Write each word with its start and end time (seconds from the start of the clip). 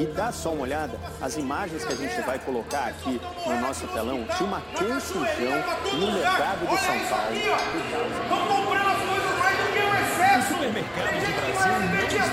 E 0.00 0.06
dá 0.06 0.32
só 0.32 0.48
uma 0.48 0.62
olhada, 0.62 0.98
as 1.20 1.36
imagens 1.36 1.84
que 1.84 1.92
a 1.92 1.96
gente 1.96 2.22
vai 2.22 2.38
colocar 2.38 2.86
aqui 2.86 3.20
no 3.46 3.60
nosso 3.60 3.86
telão 3.88 4.22
de 4.22 4.42
uma 4.42 4.62
confusão 4.72 5.20
no 5.92 6.12
mercado 6.12 6.66
de 6.66 6.78
São 6.78 6.98
Paulo. 7.00 7.36
Estão 7.36 8.46
comprando 8.46 8.88
as 8.88 8.96
coisas 8.96 9.38
mais 9.38 9.58
do 9.58 9.72
que 9.74 9.78
o 9.78 9.92
excesso. 10.00 10.40
Os 10.40 10.48
supermercados 10.48 11.20
do 11.20 11.32
Brasil 11.36 11.72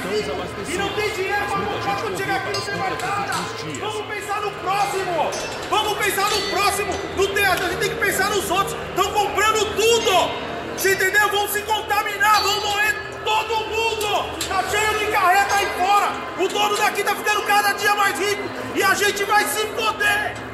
não 0.07 0.45
estão. 0.45 0.73
E 0.73 0.77
não 0.77 0.89
tem 0.93 1.13
dinheiro 1.13 1.45
para 1.45 1.59
comprar 1.59 2.01
quando 2.01 2.17
chegar 2.17 2.37
aqui. 2.37 3.79
Vamos 3.81 4.05
pensar 4.05 4.41
no 4.41 4.51
próximo. 4.51 5.31
Vamos 5.69 5.97
pensar 5.97 6.29
no 6.29 6.41
próximo. 6.49 6.93
No 7.17 7.27
teatro, 7.35 7.65
a 7.65 7.69
gente 7.69 7.79
tem 7.79 7.89
que 7.89 7.95
pensar 7.97 8.29
nos 8.29 8.49
outros. 8.49 8.77
Estão 8.89 9.11
comprando 9.11 9.75
tudo. 9.75 10.47
Você 10.77 10.93
entendeu? 10.93 11.29
Vão 11.31 11.49
se 11.49 11.61
contaminar, 11.63 12.41
vão 12.43 12.61
morrer 12.61 13.06
todo 13.27 13.65
mundo. 13.67 14.07
Tá 14.47 14.63
cheio 14.69 14.99
de 14.99 15.11
carreta 15.11 15.55
aí 15.55 15.65
fora. 15.77 16.13
O 16.41 16.47
dono 16.47 16.77
daqui 16.77 17.03
tá 17.03 17.13
ficando 17.13 17.41
cada 17.45 17.73
dia 17.73 17.93
mais 17.93 18.17
rico. 18.17 18.43
E 18.73 18.81
a 18.81 18.93
gente 18.93 19.25
vai 19.25 19.43
se 19.43 19.67
foder. 19.67 20.47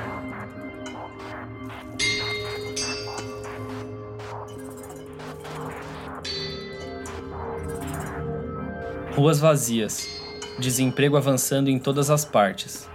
Ruas 9.16 9.40
vazias, 9.40 10.10
desemprego 10.58 11.16
avançando 11.16 11.70
em 11.70 11.78
todas 11.78 12.10
as 12.10 12.26
partes, 12.26 12.90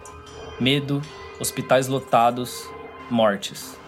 medo, 0.58 1.00
hospitais 1.38 1.86
lotados, 1.86 2.69
mortes. 3.08 3.78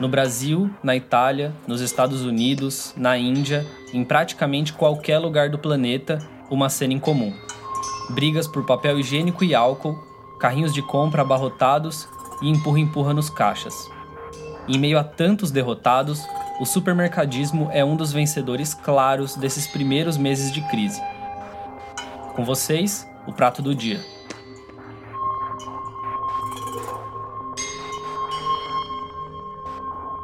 No 0.00 0.08
Brasil, 0.08 0.70
na 0.82 0.96
Itália, 0.96 1.54
nos 1.66 1.80
Estados 1.80 2.22
Unidos, 2.22 2.92
na 2.96 3.16
Índia, 3.16 3.66
em 3.92 4.04
praticamente 4.04 4.72
qualquer 4.72 5.18
lugar 5.18 5.50
do 5.50 5.58
planeta, 5.58 6.18
uma 6.50 6.68
cena 6.68 6.94
em 6.94 6.98
comum: 6.98 7.32
brigas 8.10 8.48
por 8.48 8.64
papel 8.64 8.98
higiênico 8.98 9.44
e 9.44 9.54
álcool, 9.54 9.96
carrinhos 10.40 10.72
de 10.74 10.82
compra 10.82 11.22
abarrotados 11.22 12.08
e 12.40 12.48
empurra-empurra 12.48 13.14
nos 13.14 13.30
caixas. 13.30 13.74
Em 14.68 14.78
meio 14.78 14.98
a 14.98 15.04
tantos 15.04 15.50
derrotados, 15.50 16.26
o 16.60 16.64
supermercadismo 16.64 17.68
é 17.72 17.84
um 17.84 17.96
dos 17.96 18.12
vencedores 18.12 18.74
claros 18.74 19.36
desses 19.36 19.66
primeiros 19.66 20.16
meses 20.16 20.52
de 20.52 20.60
crise. 20.68 21.02
Com 22.34 22.44
vocês, 22.44 23.08
o 23.26 23.32
prato 23.32 23.60
do 23.60 23.74
dia. 23.74 24.00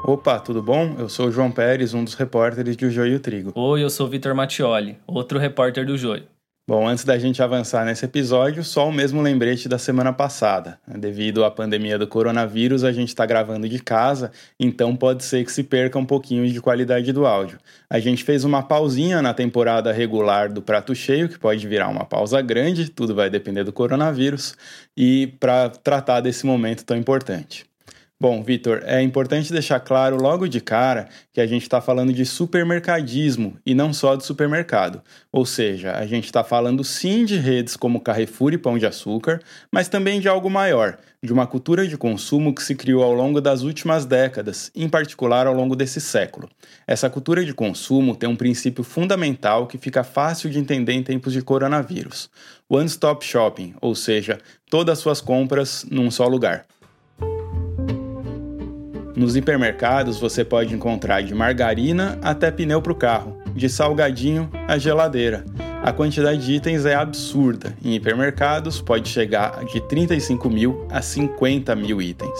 Opa, 0.09 0.41
tudo 0.41 0.62
bom? 0.62 0.97
Eu 0.98 1.06
sou 1.06 1.27
o 1.27 1.31
João 1.31 1.51
Pérez, 1.51 1.92
um 1.92 2.03
dos 2.03 2.14
repórteres 2.14 2.78
de 2.78 2.87
O 2.87 2.91
Joio 2.91 3.12
e 3.12 3.17
o 3.17 3.20
Trigo. 3.20 3.53
Oi, 3.55 3.84
eu 3.84 3.91
sou 3.91 4.06
o 4.06 4.09
Vitor 4.09 4.34
Mattioli, 4.34 4.97
outro 5.06 5.39
repórter 5.39 5.84
do 5.84 5.98
Joio. 5.98 6.23
Bom, 6.67 6.89
antes 6.89 7.05
da 7.05 7.19
gente 7.19 7.42
avançar 7.42 7.84
nesse 7.84 8.06
episódio, 8.06 8.64
só 8.64 8.89
o 8.89 8.92
mesmo 8.92 9.20
lembrete 9.20 9.69
da 9.69 9.77
semana 9.77 10.11
passada. 10.11 10.81
Devido 10.86 11.45
à 11.45 11.51
pandemia 11.51 11.98
do 11.98 12.06
coronavírus, 12.06 12.84
a 12.84 12.92
gente 12.92 13.09
está 13.09 13.27
gravando 13.27 13.69
de 13.69 13.79
casa, 13.81 14.33
então 14.59 14.97
pode 14.97 15.25
ser 15.25 15.45
que 15.45 15.53
se 15.53 15.62
perca 15.62 15.98
um 15.98 16.06
pouquinho 16.06 16.51
de 16.51 16.59
qualidade 16.59 17.12
do 17.12 17.27
áudio. 17.27 17.59
A 17.91 18.01
gente 18.01 18.25
fez 18.25 18.45
uma 18.45 18.62
pausinha 18.62 19.20
na 19.20 19.34
temporada 19.34 19.92
regular 19.92 20.51
do 20.51 20.62
Prato 20.62 20.95
Cheio, 20.95 21.29
que 21.29 21.39
pode 21.39 21.69
virar 21.69 21.89
uma 21.89 22.06
pausa 22.06 22.41
grande, 22.41 22.91
tudo 22.91 23.14
vai 23.14 23.29
depender 23.29 23.62
do 23.62 23.75
coronavírus, 23.75 24.56
e 24.97 25.34
para 25.39 25.69
tratar 25.69 26.23
desse 26.23 26.47
momento 26.47 26.83
tão 26.83 26.97
importante. 26.97 27.67
Bom, 28.20 28.42
Vitor, 28.42 28.83
é 28.84 29.00
importante 29.00 29.52
deixar 29.52 29.78
claro 29.78 30.20
logo 30.20 30.48
de 30.48 30.61
cara 30.61 31.08
que 31.33 31.41
a 31.41 31.47
gente 31.47 31.62
está 31.62 31.80
falando 31.80 32.12
de 32.12 32.27
supermercadismo 32.27 33.56
e 33.64 33.77
não 33.77 33.92
só 33.92 34.16
de 34.16 34.24
supermercado. 34.24 35.00
Ou 35.30 35.47
seja, 35.47 35.92
a 35.92 36.05
gente 36.05 36.24
está 36.24 36.42
falando 36.42 36.83
sim 36.83 37.24
de 37.24 37.36
redes 37.36 37.77
como 37.77 38.00
Carrefour 38.00 38.52
e 38.52 38.58
Pão 38.58 38.77
de 38.77 38.84
Açúcar, 38.86 39.41
mas 39.70 39.89
também 39.89 40.19
de 40.19 40.28
algo 40.28 40.50
maior, 40.50 40.98
de 41.22 41.33
uma 41.33 41.46
cultura 41.46 41.86
de 41.86 41.96
consumo 41.96 42.52
que 42.52 42.61
se 42.61 42.74
criou 42.74 43.05
ao 43.05 43.12
longo 43.12 43.40
das 43.40 43.62
últimas 43.62 44.05
décadas, 44.05 44.68
em 44.74 44.89
particular 44.89 45.46
ao 45.46 45.55
longo 45.55 45.77
desse 45.77 46.00
século. 46.00 46.48
Essa 46.89 47.08
cultura 47.08 47.45
de 47.45 47.55
consumo 47.55 48.17
tem 48.17 48.29
um 48.29 48.35
princípio 48.35 48.83
fundamental 48.83 49.68
que 49.68 49.79
fica 49.79 50.02
fácil 50.02 50.50
de 50.50 50.58
entender 50.58 50.95
em 50.95 51.05
tempos 51.05 51.33
de 51.33 51.40
coronavírus: 51.40 52.29
One 52.68 52.86
Stop 52.86 53.24
Shopping, 53.24 53.77
ou 53.80 53.95
seja, 53.95 54.40
todas 54.68 54.95
as 54.95 54.98
suas 54.98 55.20
compras 55.20 55.86
num 55.89 56.11
só 56.11 56.27
lugar. 56.27 56.67
Nos 59.18 59.34
hipermercados 59.34 60.20
você 60.20 60.45
pode 60.45 60.73
encontrar 60.73 61.24
de 61.24 61.34
margarina 61.34 62.17
até 62.23 62.52
pneu 62.52 62.80
para 62.80 62.92
o 62.92 62.95
carro, 62.95 63.36
de 63.52 63.68
salgadinho 63.68 64.48
a 64.68 64.79
geladeira. 64.79 65.45
A 65.83 65.92
quantidade 65.92 66.46
de 66.46 66.52
itens 66.52 66.86
é 66.86 66.95
absurda. 66.95 67.77
Em 67.84 67.96
hipermercados 67.96 68.80
pode 68.80 69.08
chegar 69.08 69.64
de 69.64 69.80
35 69.80 70.48
mil 70.48 70.86
a 70.89 71.02
50 71.02 71.74
mil 71.74 72.01
itens. 72.01 72.39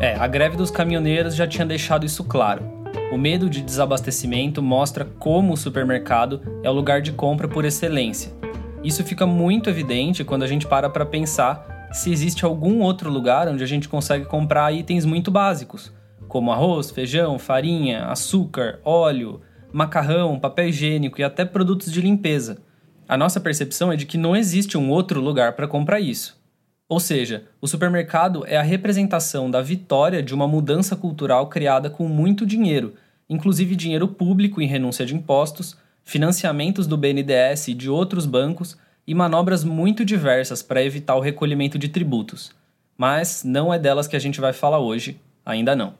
É, 0.00 0.16
a 0.16 0.26
greve 0.26 0.56
dos 0.56 0.68
caminhoneiros 0.68 1.36
já 1.36 1.46
tinha 1.46 1.64
deixado 1.64 2.04
isso 2.04 2.24
claro. 2.24 2.64
O 3.12 3.16
medo 3.16 3.48
de 3.48 3.62
desabastecimento 3.62 4.60
mostra 4.60 5.04
como 5.04 5.52
o 5.52 5.56
supermercado 5.56 6.40
é 6.64 6.68
o 6.68 6.72
lugar 6.72 7.00
de 7.00 7.12
compra 7.12 7.46
por 7.46 7.64
excelência. 7.64 8.32
Isso 8.82 9.04
fica 9.04 9.28
muito 9.28 9.70
evidente 9.70 10.24
quando 10.24 10.42
a 10.42 10.48
gente 10.48 10.66
para 10.66 10.90
para 10.90 11.06
pensar 11.06 11.88
se 11.92 12.10
existe 12.10 12.44
algum 12.44 12.80
outro 12.80 13.08
lugar 13.08 13.46
onde 13.46 13.62
a 13.62 13.66
gente 13.66 13.88
consegue 13.88 14.24
comprar 14.24 14.72
itens 14.72 15.04
muito 15.04 15.30
básicos, 15.30 15.92
como 16.30 16.52
arroz, 16.52 16.92
feijão, 16.92 17.40
farinha, 17.40 18.04
açúcar, 18.04 18.78
óleo, 18.84 19.40
macarrão, 19.72 20.38
papel 20.38 20.68
higiênico 20.68 21.20
e 21.20 21.24
até 21.24 21.44
produtos 21.44 21.90
de 21.90 22.00
limpeza. 22.00 22.62
A 23.08 23.16
nossa 23.16 23.40
percepção 23.40 23.90
é 23.90 23.96
de 23.96 24.06
que 24.06 24.16
não 24.16 24.36
existe 24.36 24.78
um 24.78 24.90
outro 24.90 25.20
lugar 25.20 25.54
para 25.54 25.66
comprar 25.66 25.98
isso. 25.98 26.40
Ou 26.88 27.00
seja, 27.00 27.46
o 27.60 27.66
supermercado 27.66 28.44
é 28.46 28.56
a 28.56 28.62
representação 28.62 29.50
da 29.50 29.60
vitória 29.60 30.22
de 30.22 30.32
uma 30.32 30.46
mudança 30.46 30.94
cultural 30.94 31.48
criada 31.48 31.90
com 31.90 32.06
muito 32.06 32.46
dinheiro, 32.46 32.94
inclusive 33.28 33.74
dinheiro 33.74 34.06
público 34.06 34.62
em 34.62 34.68
renúncia 34.68 35.04
de 35.04 35.16
impostos, 35.16 35.76
financiamentos 36.04 36.86
do 36.86 36.96
BNDES 36.96 37.68
e 37.68 37.74
de 37.74 37.90
outros 37.90 38.24
bancos 38.24 38.78
e 39.04 39.16
manobras 39.16 39.64
muito 39.64 40.04
diversas 40.04 40.62
para 40.62 40.82
evitar 40.82 41.16
o 41.16 41.20
recolhimento 41.20 41.76
de 41.76 41.88
tributos. 41.88 42.52
Mas 42.96 43.42
não 43.42 43.74
é 43.74 43.80
delas 43.80 44.06
que 44.06 44.14
a 44.14 44.20
gente 44.20 44.40
vai 44.40 44.52
falar 44.52 44.78
hoje, 44.78 45.20
ainda 45.44 45.74
não. 45.74 45.98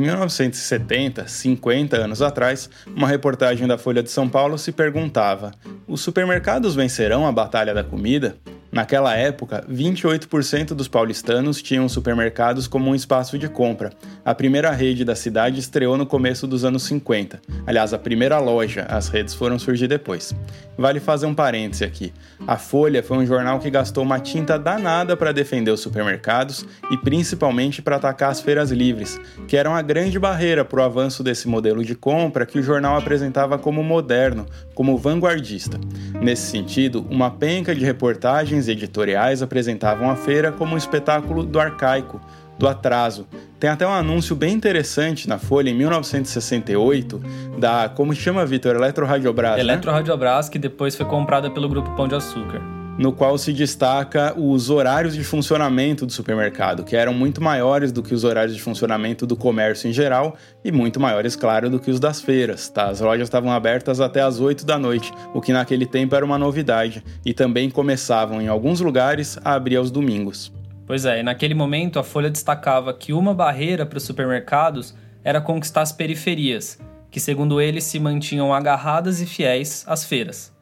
1970, 0.00 1.28
50 1.28 1.96
anos 1.96 2.22
atrás, 2.22 2.70
uma 2.86 3.06
reportagem 3.06 3.66
da 3.66 3.78
Folha 3.78 4.02
de 4.02 4.10
São 4.10 4.28
Paulo 4.28 4.58
se 4.58 4.72
perguntava: 4.72 5.52
os 5.86 6.00
supermercados 6.00 6.74
vencerão 6.74 7.26
a 7.26 7.32
batalha 7.32 7.74
da 7.74 7.84
comida? 7.84 8.36
Naquela 8.72 9.16
época, 9.16 9.64
28% 9.68 10.74
dos 10.74 10.86
paulistanos 10.86 11.60
tinham 11.60 11.88
supermercados 11.88 12.68
como 12.68 12.90
um 12.90 12.94
espaço 12.94 13.36
de 13.36 13.48
compra. 13.48 13.90
A 14.24 14.32
primeira 14.32 14.70
rede 14.70 15.04
da 15.04 15.16
cidade 15.16 15.58
estreou 15.58 15.96
no 15.96 16.06
começo 16.06 16.46
dos 16.46 16.64
anos 16.64 16.84
50. 16.84 17.40
Aliás, 17.66 17.92
a 17.92 17.98
primeira 17.98 18.38
loja, 18.38 18.86
as 18.88 19.08
redes 19.08 19.34
foram 19.34 19.58
surgir 19.58 19.88
depois. 19.88 20.34
Vale 20.78 21.00
fazer 21.00 21.26
um 21.26 21.34
parêntese 21.34 21.84
aqui. 21.84 22.12
A 22.46 22.56
Folha 22.56 23.02
foi 23.02 23.18
um 23.18 23.26
jornal 23.26 23.58
que 23.58 23.70
gastou 23.70 24.04
uma 24.04 24.20
tinta 24.20 24.56
danada 24.56 25.16
para 25.16 25.32
defender 25.32 25.72
os 25.72 25.80
supermercados 25.80 26.64
e 26.92 26.96
principalmente 26.96 27.82
para 27.82 27.96
atacar 27.96 28.30
as 28.30 28.40
feiras 28.40 28.70
livres, 28.70 29.20
que 29.48 29.56
eram 29.56 29.74
a 29.74 29.82
grande 29.82 30.18
barreira 30.18 30.64
para 30.64 30.80
o 30.80 30.84
avanço 30.84 31.24
desse 31.24 31.48
modelo 31.48 31.84
de 31.84 31.96
compra 31.96 32.46
que 32.46 32.58
o 32.58 32.62
jornal 32.62 32.96
apresentava 32.96 33.58
como 33.58 33.82
moderno, 33.82 34.46
como 34.74 34.96
vanguardista. 34.96 35.78
Nesse 36.20 36.50
sentido, 36.50 37.04
uma 37.10 37.30
penca 37.30 37.74
de 37.74 37.84
reportagens 37.84 38.59
editoriais 38.68 39.42
apresentavam 39.42 40.10
a 40.10 40.16
feira 40.16 40.52
como 40.52 40.74
um 40.74 40.78
espetáculo 40.78 41.42
do 41.42 41.58
arcaico, 41.58 42.20
do 42.58 42.68
atraso. 42.68 43.26
Tem 43.58 43.70
até 43.70 43.86
um 43.86 43.92
anúncio 43.92 44.36
bem 44.36 44.54
interessante 44.54 45.28
na 45.28 45.38
Folha 45.38 45.70
em 45.70 45.74
1968 45.74 47.20
da, 47.58 47.88
como 47.88 48.14
chama, 48.14 48.44
Vitor? 48.44 48.76
Eletroradiobras, 48.76 49.56
né? 49.56 49.60
Eletroradiobras, 49.60 50.48
que 50.48 50.58
depois 50.58 50.94
foi 50.94 51.06
comprada 51.06 51.50
pelo 51.50 51.68
grupo 51.68 51.90
Pão 51.96 52.06
de 52.06 52.14
Açúcar. 52.14 52.79
No 53.00 53.14
qual 53.14 53.38
se 53.38 53.54
destaca 53.54 54.38
os 54.38 54.68
horários 54.68 55.14
de 55.14 55.24
funcionamento 55.24 56.04
do 56.04 56.12
supermercado, 56.12 56.84
que 56.84 56.94
eram 56.94 57.14
muito 57.14 57.42
maiores 57.42 57.92
do 57.92 58.02
que 58.02 58.12
os 58.12 58.24
horários 58.24 58.54
de 58.54 58.60
funcionamento 58.60 59.26
do 59.26 59.34
comércio 59.34 59.88
em 59.88 59.92
geral 59.94 60.36
e 60.62 60.70
muito 60.70 61.00
maiores, 61.00 61.34
claro, 61.34 61.70
do 61.70 61.80
que 61.80 61.90
os 61.90 61.98
das 61.98 62.20
feiras. 62.20 62.68
Tá? 62.68 62.90
As 62.90 63.00
lojas 63.00 63.26
estavam 63.26 63.50
abertas 63.52 64.00
até 64.00 64.20
as 64.20 64.38
8 64.38 64.66
da 64.66 64.78
noite, 64.78 65.10
o 65.32 65.40
que 65.40 65.50
naquele 65.50 65.86
tempo 65.86 66.14
era 66.14 66.22
uma 66.22 66.36
novidade, 66.36 67.02
e 67.24 67.32
também 67.32 67.70
começavam, 67.70 68.38
em 68.38 68.48
alguns 68.48 68.82
lugares, 68.82 69.38
a 69.42 69.54
abrir 69.54 69.76
aos 69.76 69.90
domingos. 69.90 70.52
Pois 70.86 71.06
é, 71.06 71.20
e 71.20 71.22
naquele 71.22 71.54
momento 71.54 71.98
a 71.98 72.04
Folha 72.04 72.28
destacava 72.28 72.92
que 72.92 73.14
uma 73.14 73.32
barreira 73.32 73.86
para 73.86 73.96
os 73.96 74.04
supermercados 74.04 74.94
era 75.24 75.40
conquistar 75.40 75.80
as 75.80 75.90
periferias, 75.90 76.78
que 77.10 77.18
segundo 77.18 77.62
eles 77.62 77.84
se 77.84 77.98
mantinham 77.98 78.52
agarradas 78.52 79.22
e 79.22 79.26
fiéis 79.26 79.86
às 79.88 80.04
feiras. 80.04 80.52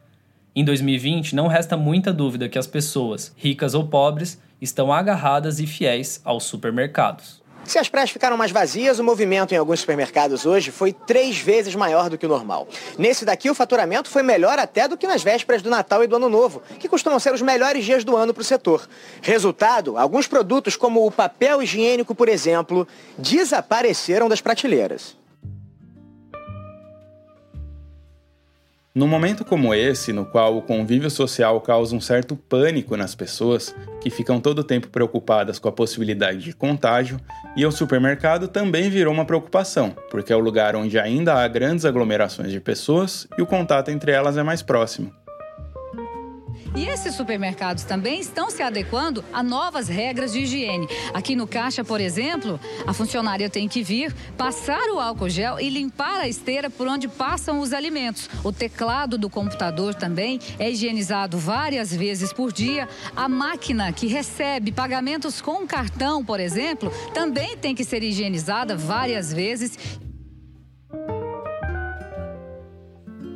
Em 0.55 0.65
2020, 0.65 1.35
não 1.35 1.47
resta 1.47 1.77
muita 1.77 2.11
dúvida 2.11 2.49
que 2.49 2.57
as 2.57 2.65
pessoas, 2.65 3.31
ricas 3.37 3.75
ou 3.75 3.87
pobres, 3.87 4.39
estão 4.59 4.91
agarradas 4.91 5.59
e 5.59 5.67
fiéis 5.67 6.19
aos 6.23 6.43
supermercados. 6.45 7.39
Se 7.63 7.77
as 7.77 7.87
praias 7.87 8.09
ficaram 8.09 8.35
mais 8.35 8.51
vazias, 8.51 8.97
o 8.97 9.03
movimento 9.03 9.53
em 9.53 9.57
alguns 9.57 9.81
supermercados 9.81 10.47
hoje 10.47 10.71
foi 10.71 10.91
três 10.91 11.37
vezes 11.37 11.75
maior 11.75 12.09
do 12.09 12.17
que 12.17 12.25
o 12.25 12.29
normal. 12.29 12.67
Nesse 12.97 13.25
daqui, 13.25 13.47
o 13.47 13.53
faturamento 13.53 14.09
foi 14.09 14.23
melhor 14.23 14.57
até 14.57 14.87
do 14.87 14.97
que 14.97 15.05
nas 15.05 15.21
vésperas 15.21 15.61
do 15.61 15.69
Natal 15.69 16.03
e 16.03 16.07
do 16.07 16.15
Ano 16.15 16.29
Novo, 16.29 16.63
que 16.79 16.89
costumam 16.89 17.19
ser 17.19 17.31
os 17.31 17.43
melhores 17.43 17.85
dias 17.85 18.03
do 18.03 18.15
ano 18.17 18.33
para 18.33 18.41
o 18.41 18.45
setor. 18.45 18.89
Resultado, 19.21 19.99
alguns 19.99 20.25
produtos 20.25 20.75
como 20.75 21.05
o 21.05 21.11
papel 21.11 21.61
higiênico, 21.61 22.15
por 22.15 22.27
exemplo, 22.27 22.87
desapareceram 23.19 24.27
das 24.27 24.41
prateleiras. 24.41 25.18
Num 28.99 29.07
momento 29.07 29.45
como 29.45 29.73
esse, 29.73 30.11
no 30.11 30.25
qual 30.25 30.57
o 30.57 30.61
convívio 30.61 31.09
social 31.09 31.61
causa 31.61 31.95
um 31.95 32.01
certo 32.01 32.35
pânico 32.35 32.97
nas 32.97 33.15
pessoas, 33.15 33.73
que 34.01 34.09
ficam 34.09 34.41
todo 34.41 34.59
o 34.59 34.63
tempo 34.63 34.89
preocupadas 34.89 35.57
com 35.57 35.69
a 35.69 35.71
possibilidade 35.71 36.39
de 36.39 36.53
contágio, 36.53 37.17
e 37.55 37.65
o 37.65 37.71
supermercado 37.71 38.49
também 38.49 38.89
virou 38.89 39.13
uma 39.13 39.23
preocupação, 39.23 39.95
porque 40.11 40.33
é 40.33 40.35
o 40.35 40.39
lugar 40.39 40.75
onde 40.75 40.99
ainda 40.99 41.35
há 41.35 41.47
grandes 41.47 41.85
aglomerações 41.85 42.51
de 42.51 42.59
pessoas 42.59 43.25
e 43.37 43.41
o 43.41 43.45
contato 43.45 43.87
entre 43.87 44.11
elas 44.11 44.35
é 44.35 44.43
mais 44.43 44.61
próximo. 44.61 45.13
E 46.75 46.85
esses 46.85 47.15
supermercados 47.15 47.83
também 47.83 48.19
estão 48.19 48.49
se 48.49 48.61
adequando 48.61 49.23
a 49.33 49.41
novas 49.41 49.87
regras 49.87 50.31
de 50.31 50.39
higiene. 50.39 50.87
Aqui 51.13 51.35
no 51.35 51.47
caixa, 51.47 51.83
por 51.83 51.99
exemplo, 51.99 52.59
a 52.85 52.93
funcionária 52.93 53.49
tem 53.49 53.67
que 53.67 53.81
vir, 53.81 54.13
passar 54.37 54.89
o 54.91 54.99
álcool 54.99 55.29
gel 55.29 55.59
e 55.59 55.69
limpar 55.69 56.19
a 56.19 56.27
esteira 56.27 56.69
por 56.69 56.87
onde 56.87 57.07
passam 57.07 57.59
os 57.59 57.73
alimentos. 57.73 58.29
O 58.43 58.51
teclado 58.51 59.17
do 59.17 59.29
computador 59.29 59.95
também 59.95 60.39
é 60.57 60.69
higienizado 60.69 61.37
várias 61.37 61.93
vezes 61.93 62.31
por 62.31 62.53
dia. 62.53 62.87
A 63.15 63.27
máquina 63.27 63.91
que 63.91 64.07
recebe 64.07 64.71
pagamentos 64.71 65.41
com 65.41 65.65
cartão, 65.67 66.23
por 66.23 66.39
exemplo, 66.39 66.91
também 67.13 67.57
tem 67.57 67.73
que 67.73 67.83
ser 67.83 68.03
higienizada 68.03 68.75
várias 68.75 69.33
vezes. 69.33 69.77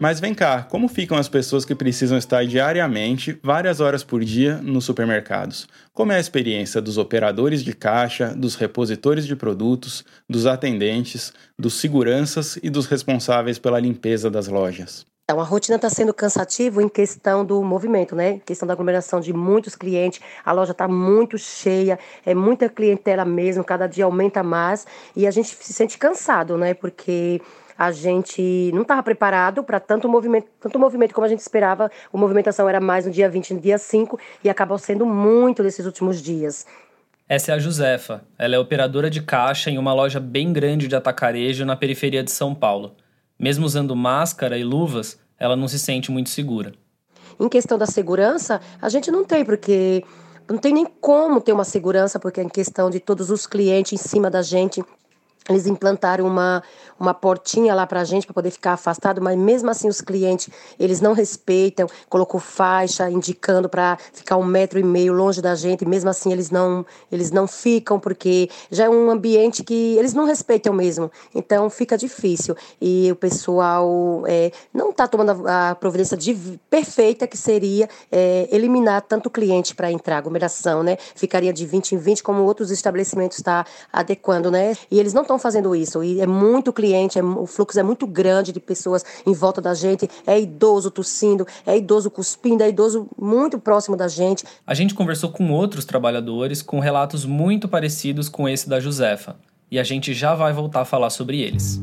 Mas 0.03 0.19
vem 0.19 0.33
cá, 0.33 0.63
como 0.63 0.89
ficam 0.89 1.17
as 1.17 1.29
pessoas 1.29 1.63
que 1.63 1.73
precisam 1.73 2.17
estar 2.17 2.45
diariamente, 2.45 3.39
várias 3.41 3.79
horas 3.79 4.03
por 4.03 4.21
dia, 4.21 4.57
nos 4.57 4.83
supermercados? 4.83 5.65
Como 5.93 6.11
é 6.11 6.17
a 6.17 6.19
experiência 6.19 6.81
dos 6.81 6.97
operadores 6.97 7.63
de 7.63 7.71
caixa, 7.71 8.35
dos 8.35 8.55
repositores 8.55 9.25
de 9.25 9.33
produtos, 9.33 10.03
dos 10.29 10.45
atendentes, 10.45 11.31
dos 11.57 11.75
seguranças 11.75 12.59
e 12.61 12.69
dos 12.69 12.85
responsáveis 12.85 13.57
pela 13.57 13.79
limpeza 13.79 14.29
das 14.29 14.49
lojas? 14.49 15.05
Então, 15.23 15.39
a 15.39 15.45
rotina 15.45 15.77
está 15.77 15.89
sendo 15.89 16.13
cansativa 16.13 16.83
em 16.83 16.89
questão 16.89 17.45
do 17.45 17.63
movimento, 17.63 18.13
né? 18.13 18.31
Em 18.31 18.39
questão 18.39 18.67
da 18.67 18.73
aglomeração 18.73 19.21
de 19.21 19.31
muitos 19.31 19.73
clientes. 19.73 20.19
A 20.43 20.51
loja 20.51 20.73
está 20.73 20.85
muito 20.85 21.37
cheia, 21.37 21.97
é 22.25 22.35
muita 22.35 22.67
clientela 22.67 23.23
mesmo, 23.23 23.63
cada 23.63 23.87
dia 23.87 24.03
aumenta 24.03 24.43
mais. 24.43 24.85
E 25.15 25.25
a 25.25 25.31
gente 25.31 25.55
se 25.55 25.71
sente 25.71 25.97
cansado, 25.97 26.57
né? 26.57 26.73
Porque 26.73 27.41
a 27.85 27.91
gente 27.91 28.71
não 28.73 28.83
estava 28.83 29.03
preparado 29.03 29.63
para 29.63 29.79
tanto 29.79 30.07
movimento, 30.07 30.47
tanto 30.59 30.79
movimento 30.79 31.13
como 31.13 31.25
a 31.25 31.29
gente 31.29 31.39
esperava. 31.39 31.91
A 32.13 32.17
movimentação 32.17 32.67
era 32.67 32.79
mais 32.79 33.05
no 33.05 33.11
dia 33.11 33.29
20 33.29 33.49
e 33.49 33.53
no 33.55 33.59
dia 33.59 33.77
5 33.77 34.19
e 34.43 34.49
acabou 34.49 34.77
sendo 34.77 35.05
muito 35.05 35.63
nesses 35.63 35.85
últimos 35.85 36.21
dias. 36.21 36.65
Essa 37.27 37.51
é 37.51 37.55
a 37.55 37.59
Josefa. 37.59 38.23
Ela 38.37 38.55
é 38.55 38.59
operadora 38.59 39.09
de 39.09 39.21
caixa 39.21 39.69
em 39.69 39.77
uma 39.77 39.93
loja 39.93 40.19
bem 40.19 40.51
grande 40.51 40.87
de 40.87 40.95
atacarejo 40.95 41.65
na 41.65 41.75
periferia 41.75 42.23
de 42.23 42.31
São 42.31 42.53
Paulo. 42.53 42.95
Mesmo 43.39 43.65
usando 43.65 43.95
máscara 43.95 44.57
e 44.57 44.63
luvas, 44.63 45.17
ela 45.39 45.55
não 45.55 45.67
se 45.67 45.79
sente 45.79 46.11
muito 46.11 46.29
segura. 46.29 46.73
Em 47.39 47.49
questão 47.49 47.77
da 47.77 47.85
segurança, 47.85 48.61
a 48.81 48.89
gente 48.89 49.09
não 49.09 49.23
tem, 49.25 49.43
porque 49.43 50.03
não 50.49 50.57
tem 50.57 50.73
nem 50.73 50.85
como 50.85 51.41
ter 51.41 51.53
uma 51.53 51.63
segurança, 51.63 52.19
porque 52.19 52.39
é 52.39 52.43
em 52.43 52.49
questão 52.49 52.89
de 52.89 52.99
todos 52.99 53.29
os 53.29 53.47
clientes 53.47 53.93
em 53.93 53.97
cima 53.97 54.29
da 54.29 54.41
gente, 54.41 54.83
eles 55.49 55.67
implantaram 55.67 56.25
uma, 56.25 56.63
uma 56.99 57.13
portinha 57.13 57.75
lá 57.75 57.85
para 57.85 58.01
a 58.01 58.03
gente 58.03 58.25
para 58.25 58.33
poder 58.33 58.51
ficar 58.51 58.73
afastado, 58.73 59.21
mas 59.21 59.37
mesmo 59.37 59.69
assim 59.69 59.87
os 59.87 60.01
clientes 60.01 60.49
eles 60.79 61.01
não 61.01 61.13
respeitam. 61.13 61.87
Colocou 62.09 62.39
faixa 62.39 63.09
indicando 63.09 63.67
para 63.67 63.97
ficar 64.13 64.37
um 64.37 64.45
metro 64.45 64.79
e 64.79 64.83
meio 64.83 65.13
longe 65.13 65.41
da 65.41 65.55
gente, 65.55 65.85
mesmo 65.85 66.09
assim 66.09 66.31
eles 66.31 66.49
não 66.49 66.85
eles 67.11 67.31
não 67.31 67.47
ficam 67.47 67.99
porque 67.99 68.49
já 68.71 68.85
é 68.85 68.89
um 68.89 69.09
ambiente 69.09 69.63
que 69.63 69.97
eles 69.97 70.13
não 70.13 70.25
respeitam 70.25 70.73
mesmo. 70.73 71.11
Então 71.35 71.69
fica 71.69 71.97
difícil 71.97 72.55
e 72.81 73.11
o 73.11 73.15
pessoal 73.15 74.23
é, 74.25 74.51
não 74.73 74.91
está 74.91 75.07
tomando 75.07 75.47
a, 75.47 75.75
providência 75.75 76.15
de, 76.15 76.59
perfeita 76.69 77.27
que 77.27 77.37
seria 77.37 77.89
é, 78.11 78.47
eliminar 78.51 79.01
tanto 79.01 79.29
cliente 79.29 79.75
para 79.75 79.91
entrar 79.91 80.17
aglomeração, 80.17 80.83
né? 80.83 80.97
Ficaria 81.15 81.51
de 81.51 81.65
20 81.65 81.95
em 81.95 81.97
20 81.97 82.23
como 82.23 82.43
outros 82.43 82.71
estabelecimentos 82.71 83.37
está 83.37 83.65
adequando, 83.91 84.49
né? 84.49 84.75
E 84.89 84.99
eles 84.99 85.13
não 85.13 85.25
estão 85.33 85.39
fazendo 85.39 85.75
isso. 85.75 86.03
E 86.03 86.21
é 86.21 86.27
muito 86.27 86.71
cliente, 86.71 87.17
é, 87.19 87.23
o 87.23 87.45
fluxo 87.45 87.79
é 87.79 87.83
muito 87.83 88.05
grande 88.05 88.51
de 88.51 88.59
pessoas 88.59 89.03
em 89.25 89.33
volta 89.33 89.61
da 89.61 89.73
gente. 89.73 90.09
É 90.25 90.39
idoso 90.39 90.91
tossindo, 90.91 91.45
é 91.65 91.77
idoso 91.77 92.09
cuspindo, 92.09 92.63
é 92.63 92.69
idoso 92.69 93.07
muito 93.19 93.59
próximo 93.59 93.97
da 93.97 94.07
gente. 94.07 94.45
A 94.65 94.73
gente 94.73 94.93
conversou 94.93 95.29
com 95.29 95.51
outros 95.51 95.85
trabalhadores 95.85 96.61
com 96.61 96.79
relatos 96.79 97.25
muito 97.25 97.67
parecidos 97.67 98.29
com 98.29 98.47
esse 98.47 98.69
da 98.69 98.79
Josefa. 98.79 99.35
E 99.71 99.79
a 99.79 99.83
gente 99.83 100.13
já 100.13 100.35
vai 100.35 100.53
voltar 100.53 100.81
a 100.81 100.85
falar 100.85 101.09
sobre 101.09 101.41
eles. 101.41 101.81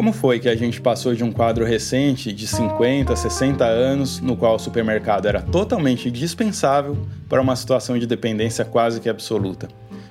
Como 0.00 0.14
foi 0.14 0.40
que 0.40 0.48
a 0.48 0.56
gente 0.56 0.80
passou 0.80 1.14
de 1.14 1.22
um 1.22 1.30
quadro 1.30 1.62
recente 1.62 2.32
de 2.32 2.46
50, 2.46 3.14
60 3.14 3.66
anos, 3.66 4.18
no 4.18 4.34
qual 4.34 4.54
o 4.54 4.58
supermercado 4.58 5.26
era 5.26 5.42
totalmente 5.42 6.10
dispensável, 6.10 6.96
para 7.28 7.42
uma 7.42 7.54
situação 7.54 7.98
de 7.98 8.06
dependência 8.06 8.64
quase 8.64 8.98
que 8.98 9.10
absoluta? 9.10 9.68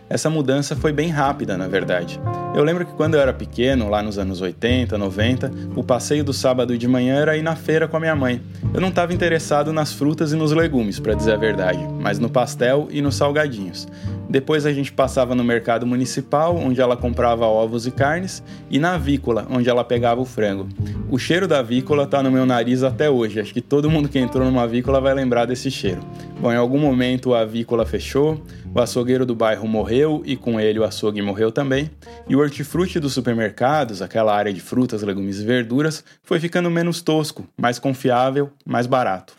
Essa 0.08 0.30
mudança 0.30 0.76
foi 0.76 0.94
bem 0.94 1.10
rápida, 1.10 1.58
na 1.58 1.68
verdade. 1.68 2.22
Eu 2.54 2.64
lembro 2.64 2.86
que 2.86 2.94
quando 2.94 3.16
eu 3.16 3.20
era 3.20 3.34
pequeno, 3.34 3.90
lá 3.90 4.04
nos 4.04 4.20
anos 4.20 4.42
80, 4.42 4.96
90, 4.96 5.52
o 5.76 5.84
passeio 5.84 6.24
do 6.24 6.34
sábado 6.34 6.78
de 6.78 6.88
manhã 6.88 7.16
era 7.16 7.36
ir 7.36 7.42
na 7.42 7.56
feira 7.56 7.88
com 7.88 7.98
a 7.98 8.00
minha 8.00 8.16
mãe. 8.16 8.40
Eu 8.72 8.80
não 8.80 8.90
estava 8.90 9.12
interessado 9.12 9.74
nas 9.74 9.92
frutas 9.92 10.32
e 10.32 10.36
nos 10.36 10.52
legumes, 10.52 11.00
para 11.00 11.16
dizer 11.16 11.34
a 11.34 11.38
verdade, 11.38 11.80
mas 12.00 12.20
no 12.20 12.30
pastel 12.30 12.88
e 12.92 13.02
nos 13.02 13.16
salgadinhos. 13.16 13.88
Depois 14.30 14.66
a 14.68 14.72
gente 14.72 14.92
passava 14.92 15.34
no 15.34 15.44
mercado 15.44 15.88
municipal, 15.88 16.56
onde 16.56 16.80
ela 16.80 16.96
comprava 16.96 17.48
ovos 17.48 17.88
e 17.88 17.92
carnes, 17.92 18.44
e 18.70 18.78
na 18.78 18.94
avícola, 18.94 19.48
onde 19.50 19.68
ela 19.68 19.84
pegava 19.84 20.22
o 20.22 20.26
frango. 20.26 20.70
O 21.10 21.18
cheiro 21.18 21.48
da 21.48 21.60
avícola 21.60 22.06
tá 22.06 22.22
no 22.22 22.30
meu 22.30 22.46
nariz 22.46 22.84
até 22.84 23.10
hoje. 23.10 23.40
Acho 23.40 23.52
que 23.52 23.62
todo 23.62 23.90
mundo 23.90 24.08
que 24.08 24.20
entrou 24.20 24.46
numa 24.46 24.64
avícola 24.64 25.02
vai 25.02 25.16
lembrar 25.16 25.46
desse 25.46 25.72
cheiro. 25.72 26.02
Bom, 26.40 26.54
em 26.54 26.56
algum 26.56 26.78
momento 26.78 27.34
a 27.34 27.42
avícola 27.42 27.88
fechou, 27.88 28.40
o 28.74 28.80
açougueiro 28.80 29.26
do 29.26 29.34
bairro 29.34 29.68
morreu 29.68 30.22
e 30.24 30.36
com 30.36 30.60
ele 30.60 30.78
o 30.78 30.84
açougue 30.84 31.24
morreu 31.24 31.52
também, 31.52 31.90
e 32.28 32.36
o 32.36 32.40
hortifruti 32.40 33.00
dos 33.00 33.14
supermercados, 33.14 34.00
aquela 34.00 34.36
área 34.36 34.54
de 34.54 34.62
frutas, 34.62 35.02
legumes 35.02 35.40
e 35.40 35.44
verduras, 35.44 36.04
foi 36.22 36.40
ficando 36.40 36.70
menos 36.70 37.02
tosco, 37.02 37.48
mais 37.58 37.80
confiável, 37.80 38.52
mais 38.64 38.86
barato. 38.86 39.39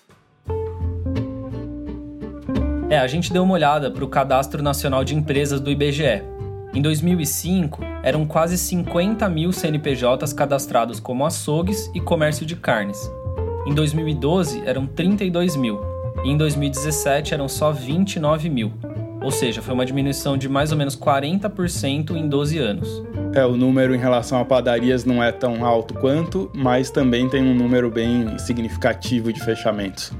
É, 2.90 2.98
a 2.98 3.06
gente 3.06 3.32
deu 3.32 3.44
uma 3.44 3.54
olhada 3.54 3.88
para 3.88 4.04
o 4.04 4.08
Cadastro 4.08 4.60
Nacional 4.60 5.04
de 5.04 5.14
Empresas 5.14 5.60
do 5.60 5.70
IBGE. 5.70 6.24
Em 6.74 6.82
2005, 6.82 7.78
eram 8.02 8.26
quase 8.26 8.58
50 8.58 9.28
mil 9.28 9.52
CNPJs 9.52 10.32
cadastrados 10.32 10.98
como 10.98 11.24
açougues 11.24 11.88
e 11.94 12.00
comércio 12.00 12.44
de 12.44 12.56
carnes. 12.56 13.08
Em 13.64 13.72
2012, 13.72 14.62
eram 14.66 14.88
32 14.88 15.54
mil. 15.54 15.80
E 16.24 16.30
em 16.30 16.36
2017, 16.36 17.32
eram 17.32 17.48
só 17.48 17.70
29 17.70 18.50
mil. 18.50 18.72
Ou 19.22 19.30
seja, 19.30 19.62
foi 19.62 19.72
uma 19.72 19.86
diminuição 19.86 20.36
de 20.36 20.48
mais 20.48 20.72
ou 20.72 20.78
menos 20.78 20.96
40% 20.96 22.16
em 22.16 22.28
12 22.28 22.58
anos. 22.58 23.04
É, 23.32 23.46
o 23.46 23.56
número 23.56 23.94
em 23.94 23.98
relação 23.98 24.40
a 24.40 24.44
padarias 24.44 25.04
não 25.04 25.22
é 25.22 25.30
tão 25.30 25.64
alto 25.64 25.94
quanto, 25.94 26.50
mas 26.52 26.90
também 26.90 27.28
tem 27.28 27.40
um 27.40 27.54
número 27.54 27.88
bem 27.88 28.36
significativo 28.36 29.32
de 29.32 29.40
fechamentos. 29.40 30.12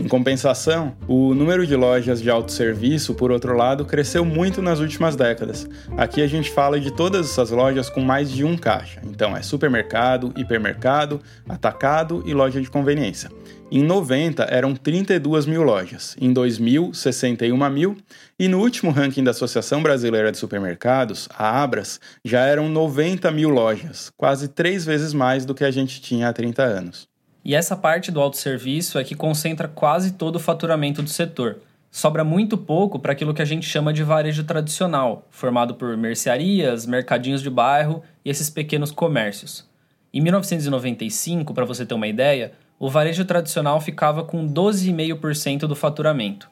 Em 0.00 0.08
compensação, 0.08 0.96
o 1.06 1.34
número 1.34 1.66
de 1.66 1.76
lojas 1.76 2.22
de 2.22 2.30
autosserviço, 2.30 3.14
por 3.14 3.30
outro 3.30 3.54
lado, 3.54 3.84
cresceu 3.84 4.24
muito 4.24 4.62
nas 4.62 4.78
últimas 4.80 5.14
décadas. 5.14 5.68
Aqui 5.94 6.22
a 6.22 6.26
gente 6.26 6.50
fala 6.50 6.80
de 6.80 6.90
todas 6.90 7.28
essas 7.28 7.50
lojas 7.50 7.90
com 7.90 8.00
mais 8.00 8.30
de 8.30 8.42
um 8.42 8.56
caixa. 8.56 9.02
Então 9.04 9.36
é 9.36 9.42
supermercado, 9.42 10.32
hipermercado, 10.38 11.20
atacado 11.46 12.22
e 12.24 12.32
loja 12.32 12.62
de 12.62 12.70
conveniência. 12.70 13.30
Em 13.70 13.82
90 13.82 14.44
eram 14.44 14.74
32 14.74 15.44
mil 15.44 15.62
lojas, 15.62 16.16
em 16.18 16.32
2000, 16.32 16.94
61 16.94 17.70
mil, 17.70 17.96
e 18.38 18.48
no 18.48 18.58
último 18.58 18.90
ranking 18.90 19.22
da 19.22 19.32
Associação 19.32 19.82
Brasileira 19.82 20.32
de 20.32 20.38
Supermercados, 20.38 21.28
a 21.36 21.62
Abras, 21.62 22.00
já 22.24 22.40
eram 22.40 22.70
90 22.70 23.30
mil 23.30 23.50
lojas, 23.50 24.10
quase 24.16 24.48
três 24.48 24.86
vezes 24.86 25.12
mais 25.12 25.44
do 25.44 25.54
que 25.54 25.62
a 25.62 25.70
gente 25.70 26.00
tinha 26.00 26.30
há 26.30 26.32
30 26.32 26.62
anos. 26.62 27.09
E 27.44 27.54
essa 27.54 27.76
parte 27.76 28.10
do 28.10 28.20
autosserviço 28.20 28.98
é 28.98 29.04
que 29.04 29.14
concentra 29.14 29.66
quase 29.66 30.12
todo 30.12 30.36
o 30.36 30.40
faturamento 30.40 31.02
do 31.02 31.08
setor. 31.08 31.60
Sobra 31.90 32.22
muito 32.22 32.56
pouco 32.56 32.98
para 32.98 33.12
aquilo 33.12 33.34
que 33.34 33.42
a 33.42 33.46
gente 33.46 33.66
chama 33.66 33.92
de 33.92 34.04
varejo 34.04 34.44
tradicional, 34.44 35.26
formado 35.30 35.74
por 35.74 35.96
mercearias, 35.96 36.86
mercadinhos 36.86 37.42
de 37.42 37.50
bairro 37.50 38.02
e 38.24 38.30
esses 38.30 38.48
pequenos 38.48 38.90
comércios. 38.90 39.68
Em 40.12 40.20
1995, 40.20 41.52
para 41.52 41.64
você 41.64 41.84
ter 41.84 41.94
uma 41.94 42.06
ideia, 42.06 42.52
o 42.78 42.88
varejo 42.88 43.24
tradicional 43.24 43.80
ficava 43.80 44.24
com 44.24 44.46
12,5% 44.46 45.60
do 45.66 45.76
faturamento. 45.76 46.48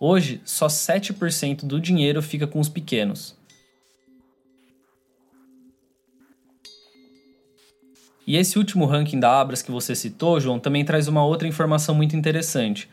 Hoje, 0.00 0.40
só 0.44 0.66
7% 0.66 1.64
do 1.64 1.80
dinheiro 1.80 2.20
fica 2.20 2.46
com 2.46 2.58
os 2.58 2.68
pequenos. 2.68 3.37
E 8.28 8.36
esse 8.36 8.58
último 8.58 8.84
ranking 8.84 9.18
da 9.18 9.40
Abras 9.40 9.62
que 9.62 9.70
você 9.70 9.94
citou, 9.94 10.38
João, 10.38 10.58
também 10.58 10.84
traz 10.84 11.08
uma 11.08 11.24
outra 11.24 11.48
informação 11.48 11.94
muito 11.94 12.14
interessante. 12.14 12.86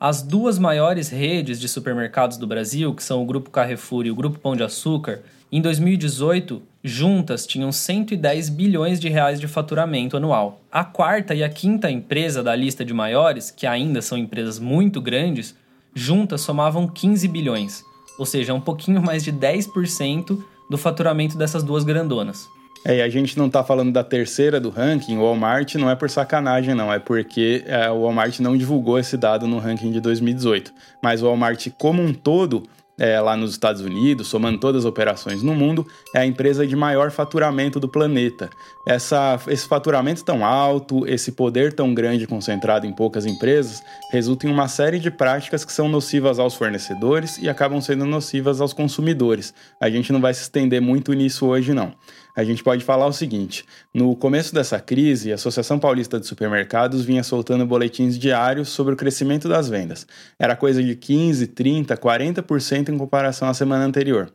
As 0.00 0.22
duas 0.22 0.58
maiores 0.58 1.10
redes 1.10 1.60
de 1.60 1.68
supermercados 1.68 2.38
do 2.38 2.46
Brasil, 2.46 2.94
que 2.94 3.04
são 3.04 3.22
o 3.22 3.26
Grupo 3.26 3.50
Carrefour 3.50 4.06
e 4.06 4.10
o 4.10 4.14
Grupo 4.14 4.38
Pão 4.38 4.56
de 4.56 4.62
Açúcar, 4.62 5.20
em 5.52 5.60
2018, 5.60 6.62
juntas 6.82 7.46
tinham 7.46 7.70
110 7.70 8.48
bilhões 8.48 8.98
de 8.98 9.10
reais 9.10 9.38
de 9.38 9.46
faturamento 9.46 10.16
anual. 10.16 10.62
A 10.72 10.82
quarta 10.84 11.34
e 11.34 11.44
a 11.44 11.50
quinta 11.50 11.90
empresa 11.90 12.42
da 12.42 12.56
lista 12.56 12.82
de 12.82 12.94
maiores, 12.94 13.50
que 13.50 13.66
ainda 13.66 14.00
são 14.00 14.16
empresas 14.16 14.58
muito 14.58 15.02
grandes, 15.02 15.54
juntas 15.94 16.40
somavam 16.40 16.88
15 16.88 17.28
bilhões, 17.28 17.84
ou 18.18 18.24
seja, 18.24 18.54
um 18.54 18.60
pouquinho 18.60 19.02
mais 19.02 19.22
de 19.22 19.34
10% 19.34 20.42
do 20.70 20.78
faturamento 20.78 21.36
dessas 21.36 21.62
duas 21.62 21.84
grandonas. 21.84 22.48
É, 22.84 22.96
e 22.96 23.02
a 23.02 23.08
gente 23.08 23.36
não 23.36 23.46
está 23.46 23.62
falando 23.64 23.92
da 23.92 24.04
terceira 24.04 24.60
do 24.60 24.70
ranking, 24.70 25.18
o 25.18 25.22
Walmart 25.22 25.74
não 25.74 25.90
é 25.90 25.94
por 25.94 26.08
sacanagem, 26.08 26.74
não, 26.74 26.92
é 26.92 26.98
porque 26.98 27.64
é, 27.66 27.90
o 27.90 28.02
Walmart 28.02 28.38
não 28.40 28.56
divulgou 28.56 28.98
esse 28.98 29.16
dado 29.16 29.46
no 29.46 29.58
ranking 29.58 29.90
de 29.90 30.00
2018. 30.00 30.72
Mas 31.02 31.22
o 31.22 31.26
Walmart, 31.26 31.68
como 31.76 32.02
um 32.02 32.14
todo, 32.14 32.62
é, 32.98 33.20
lá 33.20 33.36
nos 33.36 33.52
Estados 33.52 33.80
Unidos, 33.80 34.26
somando 34.26 34.58
todas 34.58 34.84
as 34.84 34.84
operações 34.84 35.42
no 35.42 35.54
mundo, 35.54 35.86
é 36.14 36.20
a 36.20 36.26
empresa 36.26 36.66
de 36.66 36.74
maior 36.74 37.10
faturamento 37.10 37.78
do 37.78 37.88
planeta. 37.88 38.50
Essa, 38.86 39.38
esse 39.46 39.68
faturamento 39.68 40.24
tão 40.24 40.44
alto, 40.44 41.06
esse 41.06 41.32
poder 41.32 41.72
tão 41.72 41.94
grande 41.94 42.26
concentrado 42.26 42.86
em 42.86 42.92
poucas 42.92 43.24
empresas, 43.24 43.82
resulta 44.10 44.46
em 44.46 44.50
uma 44.50 44.66
série 44.66 44.98
de 44.98 45.10
práticas 45.10 45.64
que 45.64 45.72
são 45.72 45.88
nocivas 45.88 46.38
aos 46.38 46.54
fornecedores 46.54 47.38
e 47.38 47.48
acabam 47.48 47.80
sendo 47.80 48.04
nocivas 48.04 48.60
aos 48.60 48.72
consumidores. 48.72 49.54
A 49.80 49.88
gente 49.88 50.12
não 50.12 50.20
vai 50.20 50.34
se 50.34 50.42
estender 50.42 50.80
muito 50.80 51.12
nisso 51.12 51.46
hoje, 51.46 51.72
não 51.72 51.92
a 52.38 52.44
gente 52.44 52.62
pode 52.62 52.84
falar 52.84 53.08
o 53.08 53.12
seguinte: 53.12 53.64
no 53.92 54.14
começo 54.14 54.54
dessa 54.54 54.78
crise, 54.78 55.32
a 55.32 55.34
Associação 55.34 55.76
Paulista 55.76 56.20
de 56.20 56.26
Supermercados 56.26 57.04
vinha 57.04 57.24
soltando 57.24 57.66
boletins 57.66 58.16
diários 58.16 58.68
sobre 58.68 58.94
o 58.94 58.96
crescimento 58.96 59.48
das 59.48 59.68
vendas. 59.68 60.06
Era 60.38 60.54
coisa 60.54 60.80
de 60.80 60.94
15, 60.94 61.48
30, 61.48 61.96
40% 61.96 62.90
em 62.90 62.96
comparação 62.96 63.48
à 63.48 63.54
semana 63.54 63.84
anterior. 63.84 64.30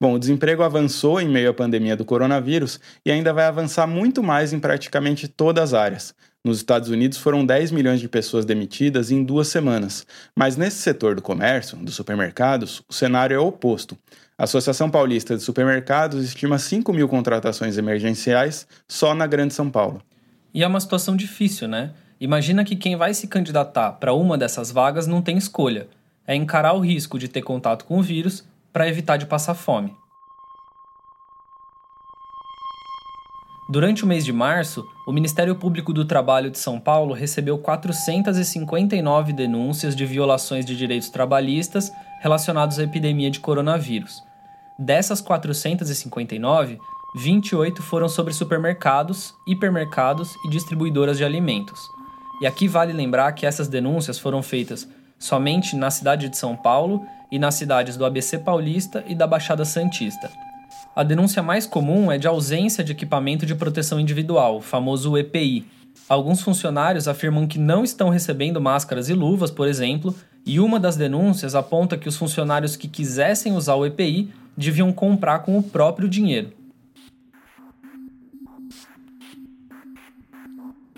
Bom, 0.00 0.14
o 0.14 0.18
desemprego 0.18 0.64
avançou 0.64 1.20
em 1.20 1.28
meio 1.28 1.50
à 1.50 1.54
pandemia 1.54 1.94
do 1.94 2.04
coronavírus 2.04 2.80
e 3.06 3.12
ainda 3.12 3.32
vai 3.32 3.44
avançar 3.44 3.86
muito 3.86 4.20
mais 4.20 4.52
em 4.52 4.58
praticamente 4.58 5.28
todas 5.28 5.72
as 5.72 5.74
áreas. 5.74 6.14
Nos 6.46 6.58
Estados 6.58 6.90
Unidos 6.90 7.16
foram 7.16 7.46
10 7.46 7.70
milhões 7.70 8.00
de 8.00 8.06
pessoas 8.06 8.44
demitidas 8.44 9.10
em 9.10 9.24
duas 9.24 9.48
semanas, 9.48 10.06
mas 10.36 10.58
nesse 10.58 10.76
setor 10.76 11.14
do 11.14 11.22
comércio, 11.22 11.74
dos 11.78 11.94
supermercados, 11.94 12.82
o 12.86 12.92
cenário 12.92 13.34
é 13.34 13.38
oposto. 13.38 13.96
A 14.36 14.44
Associação 14.44 14.90
Paulista 14.90 15.38
de 15.38 15.42
Supermercados 15.42 16.22
estima 16.22 16.58
5 16.58 16.92
mil 16.92 17.08
contratações 17.08 17.78
emergenciais 17.78 18.66
só 18.86 19.14
na 19.14 19.26
Grande 19.26 19.54
São 19.54 19.70
Paulo. 19.70 20.02
E 20.52 20.62
é 20.62 20.66
uma 20.66 20.80
situação 20.80 21.16
difícil, 21.16 21.66
né? 21.66 21.92
Imagina 22.20 22.62
que 22.62 22.76
quem 22.76 22.94
vai 22.94 23.14
se 23.14 23.26
candidatar 23.26 23.92
para 23.92 24.12
uma 24.12 24.36
dessas 24.36 24.70
vagas 24.70 25.06
não 25.06 25.22
tem 25.22 25.38
escolha. 25.38 25.88
É 26.26 26.34
encarar 26.34 26.74
o 26.74 26.80
risco 26.80 27.18
de 27.18 27.26
ter 27.26 27.40
contato 27.40 27.86
com 27.86 27.98
o 27.98 28.02
vírus 28.02 28.44
para 28.70 28.86
evitar 28.86 29.16
de 29.16 29.24
passar 29.24 29.54
fome. 29.54 29.96
Durante 33.74 34.04
o 34.04 34.06
mês 34.06 34.24
de 34.24 34.32
março, 34.32 34.88
o 35.04 35.10
Ministério 35.10 35.56
Público 35.56 35.92
do 35.92 36.04
Trabalho 36.04 36.48
de 36.48 36.60
São 36.60 36.78
Paulo 36.78 37.12
recebeu 37.12 37.58
459 37.58 39.32
denúncias 39.32 39.96
de 39.96 40.06
violações 40.06 40.64
de 40.64 40.76
direitos 40.76 41.10
trabalhistas 41.10 41.92
relacionados 42.20 42.78
à 42.78 42.84
epidemia 42.84 43.32
de 43.32 43.40
coronavírus. 43.40 44.22
Dessas 44.78 45.20
459, 45.20 46.78
28 47.16 47.82
foram 47.82 48.08
sobre 48.08 48.32
supermercados, 48.32 49.34
hipermercados 49.44 50.36
e 50.46 50.50
distribuidoras 50.50 51.18
de 51.18 51.24
alimentos. 51.24 51.80
E 52.40 52.46
aqui 52.46 52.68
vale 52.68 52.92
lembrar 52.92 53.32
que 53.32 53.44
essas 53.44 53.66
denúncias 53.66 54.20
foram 54.20 54.40
feitas 54.40 54.88
somente 55.18 55.74
na 55.74 55.90
cidade 55.90 56.28
de 56.28 56.36
São 56.36 56.54
Paulo 56.54 57.04
e 57.28 57.40
nas 57.40 57.56
cidades 57.56 57.96
do 57.96 58.04
ABC 58.04 58.38
Paulista 58.38 59.02
e 59.08 59.16
da 59.16 59.26
Baixada 59.26 59.64
Santista. 59.64 60.43
A 60.96 61.02
denúncia 61.02 61.42
mais 61.42 61.66
comum 61.66 62.12
é 62.12 62.16
de 62.16 62.28
ausência 62.28 62.84
de 62.84 62.92
equipamento 62.92 63.44
de 63.44 63.56
proteção 63.56 63.98
individual, 63.98 64.60
famoso 64.60 65.18
EPI. 65.18 65.66
Alguns 66.08 66.40
funcionários 66.40 67.08
afirmam 67.08 67.48
que 67.48 67.58
não 67.58 67.82
estão 67.82 68.10
recebendo 68.10 68.60
máscaras 68.60 69.08
e 69.08 69.12
luvas, 69.12 69.50
por 69.50 69.66
exemplo, 69.66 70.14
e 70.46 70.60
uma 70.60 70.78
das 70.78 70.94
denúncias 70.96 71.56
aponta 71.56 71.98
que 71.98 72.08
os 72.08 72.16
funcionários 72.16 72.76
que 72.76 72.86
quisessem 72.86 73.54
usar 73.54 73.74
o 73.74 73.84
EPI 73.84 74.30
deviam 74.56 74.92
comprar 74.92 75.40
com 75.40 75.58
o 75.58 75.62
próprio 75.64 76.08
dinheiro. 76.08 76.52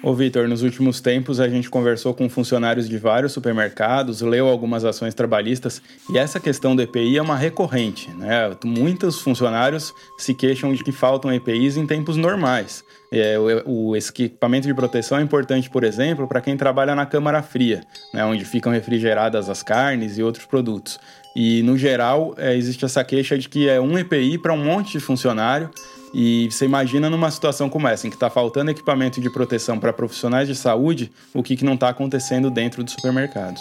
Ô 0.03 0.13
Vitor, 0.13 0.47
nos 0.47 0.63
últimos 0.63 1.01
tempos 1.01 1.41
a 1.41 1.49
gente 1.49 1.71
conversou 1.71 2.13
com 2.13 2.29
funcionários 2.29 2.87
de 2.87 2.99
vários 2.99 3.33
supermercados, 3.33 4.21
leu 4.21 4.47
algumas 4.47 4.85
ações 4.85 5.15
trabalhistas 5.15 5.81
e 6.11 6.19
essa 6.19 6.39
questão 6.39 6.77
do 6.77 6.83
EPI 6.83 7.17
é 7.17 7.23
uma 7.23 7.37
recorrente, 7.37 8.11
né? 8.11 8.55
Muitos 8.63 9.21
funcionários 9.21 9.95
se 10.19 10.35
queixam 10.35 10.73
de 10.75 10.85
que 10.85 10.93
faltam 10.93 11.33
EPIs 11.33 11.79
em 11.79 11.87
tempos 11.87 12.17
normais. 12.17 12.85
É, 13.11 13.39
o, 13.39 13.91
o, 13.91 13.97
equipamento 13.97 14.67
de 14.67 14.75
proteção 14.75 15.19
é 15.19 15.23
importante, 15.23 15.71
por 15.71 15.83
exemplo, 15.83 16.29
para 16.29 16.41
quem 16.41 16.57
trabalha 16.57 16.95
na 16.95 17.07
câmara 17.07 17.43
fria, 17.43 17.83
né, 18.13 18.25
onde 18.25 18.45
ficam 18.45 18.73
refrigeradas 18.73 19.49
as 19.49 19.63
carnes 19.63 20.19
e 20.19 20.23
outros 20.23 20.45
produtos. 20.45 20.99
E, 21.35 21.63
no 21.63 21.79
geral, 21.79 22.35
é, 22.37 22.55
existe 22.55 22.85
essa 22.85 23.03
queixa 23.05 23.39
de 23.39 23.49
que 23.49 23.69
é 23.69 23.81
um 23.81 23.99
EPI 23.99 24.39
para 24.39 24.53
um 24.53 24.65
monte 24.65 24.93
de 24.93 25.01
funcionário 25.01 25.71
e 26.19 26.49
você 26.51 26.65
imagina 26.65 27.11
numa 27.11 27.31
situação 27.31 27.69
como 27.69 27.87
essa, 27.87 28.07
em 28.07 28.11
que 28.11 28.17
está 28.17 28.31
faltando 28.31 28.71
equipamento 28.71 29.21
de 29.21 29.29
proteção 29.29 29.79
para 29.79 29.93
profissionais 29.93 30.49
de 30.49 30.55
saúde, 30.55 31.13
o 31.35 31.43
que, 31.43 31.55
que 31.55 31.65
não 31.65 31.75
está 31.75 31.91
acontecendo 31.91 32.51
dentro 32.51 32.83
dos 32.83 32.95
supermercados. 32.95 33.61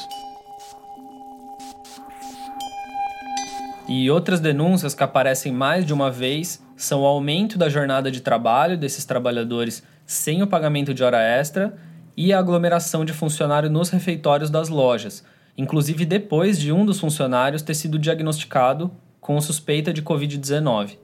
E 3.90 4.10
outras 4.10 4.40
denúncias 4.40 4.96
que 4.96 5.04
aparecem 5.04 5.52
mais 5.52 5.86
de 5.86 5.94
uma 5.94 6.10
vez 6.10 6.64
são 6.78 7.02
o 7.02 7.06
aumento 7.06 7.58
da 7.58 7.68
jornada 7.68 8.10
de 8.10 8.22
trabalho 8.22 8.78
desses 8.78 9.04
trabalhadores 9.04 9.84
sem 10.06 10.42
o 10.42 10.48
pagamento 10.48 10.94
de 10.94 11.04
hora 11.04 11.22
extra 11.22 11.76
e 12.16 12.32
a 12.32 12.40
aglomeração 12.40 13.04
de 13.04 13.12
funcionário 13.12 13.70
nos 13.70 13.90
refeitórios 13.90 14.50
das 14.50 14.70
lojas, 14.70 15.26
inclusive 15.58 16.06
depois 16.06 16.58
de 16.58 16.72
um 16.72 16.86
dos 16.86 17.02
funcionários 17.02 17.62
ter 17.62 17.76
sido 17.76 18.00
diagnosticado 18.00 18.90
com 19.20 19.42
suspeita 19.42 19.92
de 19.92 20.02
Covid-19. 20.02 21.04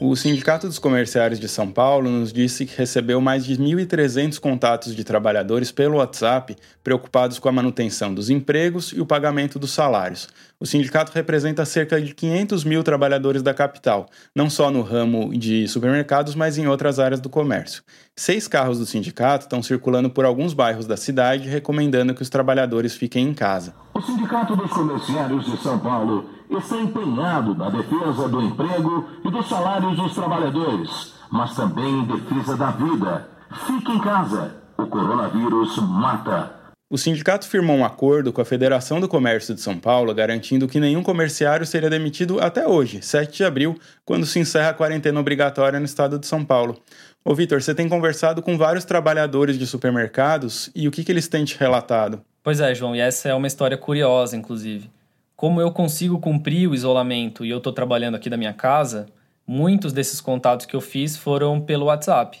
O 0.00 0.14
Sindicato 0.14 0.68
dos 0.68 0.78
Comerciários 0.78 1.40
de 1.40 1.48
São 1.48 1.72
Paulo 1.72 2.08
nos 2.08 2.32
disse 2.32 2.64
que 2.64 2.78
recebeu 2.78 3.20
mais 3.20 3.44
de 3.44 3.56
1.300 3.56 4.38
contatos 4.38 4.94
de 4.94 5.02
trabalhadores 5.02 5.72
pelo 5.72 5.96
WhatsApp 5.96 6.54
preocupados 6.84 7.40
com 7.40 7.48
a 7.48 7.52
manutenção 7.52 8.14
dos 8.14 8.30
empregos 8.30 8.92
e 8.92 9.00
o 9.00 9.06
pagamento 9.06 9.58
dos 9.58 9.72
salários. 9.72 10.28
O 10.60 10.64
sindicato 10.64 11.10
representa 11.12 11.64
cerca 11.64 12.00
de 12.00 12.14
500 12.14 12.62
mil 12.62 12.84
trabalhadores 12.84 13.42
da 13.42 13.52
capital, 13.52 14.06
não 14.32 14.48
só 14.48 14.70
no 14.70 14.82
ramo 14.82 15.36
de 15.36 15.66
supermercados, 15.66 16.36
mas 16.36 16.58
em 16.58 16.68
outras 16.68 17.00
áreas 17.00 17.20
do 17.20 17.28
comércio. 17.28 17.82
Seis 18.14 18.46
carros 18.46 18.78
do 18.78 18.86
sindicato 18.86 19.46
estão 19.46 19.64
circulando 19.64 20.08
por 20.08 20.24
alguns 20.24 20.54
bairros 20.54 20.86
da 20.86 20.96
cidade 20.96 21.48
recomendando 21.48 22.14
que 22.14 22.22
os 22.22 22.30
trabalhadores 22.30 22.94
fiquem 22.94 23.26
em 23.26 23.34
casa. 23.34 23.74
O 23.92 24.00
Sindicato 24.00 24.54
dos 24.54 24.70
Comerciários 24.70 25.44
de 25.44 25.56
São 25.60 25.76
Paulo 25.76 26.37
está 26.56 26.76
empenhado 26.76 27.54
na 27.54 27.68
defesa 27.68 28.28
do 28.28 28.40
emprego 28.40 29.08
e 29.24 29.30
dos 29.30 29.48
salários 29.48 29.96
dos 29.96 30.14
trabalhadores, 30.14 31.12
mas 31.30 31.54
também 31.54 32.00
em 32.00 32.04
defesa 32.04 32.56
da 32.56 32.70
vida. 32.70 33.28
Fique 33.66 33.92
em 33.92 33.98
casa. 33.98 34.56
O 34.76 34.86
coronavírus 34.86 35.76
mata. 35.78 36.54
O 36.90 36.96
sindicato 36.96 37.46
firmou 37.46 37.76
um 37.76 37.84
acordo 37.84 38.32
com 38.32 38.40
a 38.40 38.46
Federação 38.46 38.98
do 38.98 39.08
Comércio 39.08 39.54
de 39.54 39.60
São 39.60 39.78
Paulo, 39.78 40.14
garantindo 40.14 40.66
que 40.66 40.80
nenhum 40.80 41.02
comerciário 41.02 41.66
seria 41.66 41.90
demitido 41.90 42.40
até 42.40 42.66
hoje, 42.66 43.02
7 43.02 43.36
de 43.36 43.44
abril, 43.44 43.78
quando 44.06 44.24
se 44.24 44.38
encerra 44.38 44.70
a 44.70 44.74
quarentena 44.74 45.20
obrigatória 45.20 45.78
no 45.78 45.84
estado 45.84 46.18
de 46.18 46.26
São 46.26 46.42
Paulo. 46.42 46.80
Ô 47.22 47.34
Vitor, 47.34 47.60
você 47.60 47.74
tem 47.74 47.90
conversado 47.90 48.40
com 48.40 48.56
vários 48.56 48.86
trabalhadores 48.86 49.58
de 49.58 49.66
supermercados 49.66 50.70
e 50.74 50.88
o 50.88 50.90
que, 50.90 51.04
que 51.04 51.12
eles 51.12 51.28
têm 51.28 51.44
te 51.44 51.58
relatado? 51.58 52.22
Pois 52.42 52.58
é, 52.58 52.74
João, 52.74 52.96
e 52.96 53.00
essa 53.00 53.28
é 53.28 53.34
uma 53.34 53.46
história 53.46 53.76
curiosa, 53.76 54.34
inclusive 54.34 54.90
como 55.38 55.60
eu 55.60 55.70
consigo 55.70 56.18
cumprir 56.18 56.68
o 56.68 56.74
isolamento 56.74 57.44
e 57.44 57.50
eu 57.50 57.58
estou 57.58 57.72
trabalhando 57.72 58.16
aqui 58.16 58.28
da 58.28 58.36
minha 58.36 58.52
casa, 58.52 59.06
muitos 59.46 59.92
desses 59.92 60.20
contatos 60.20 60.66
que 60.66 60.74
eu 60.74 60.80
fiz 60.80 61.16
foram 61.16 61.60
pelo 61.60 61.86
WhatsApp. 61.86 62.40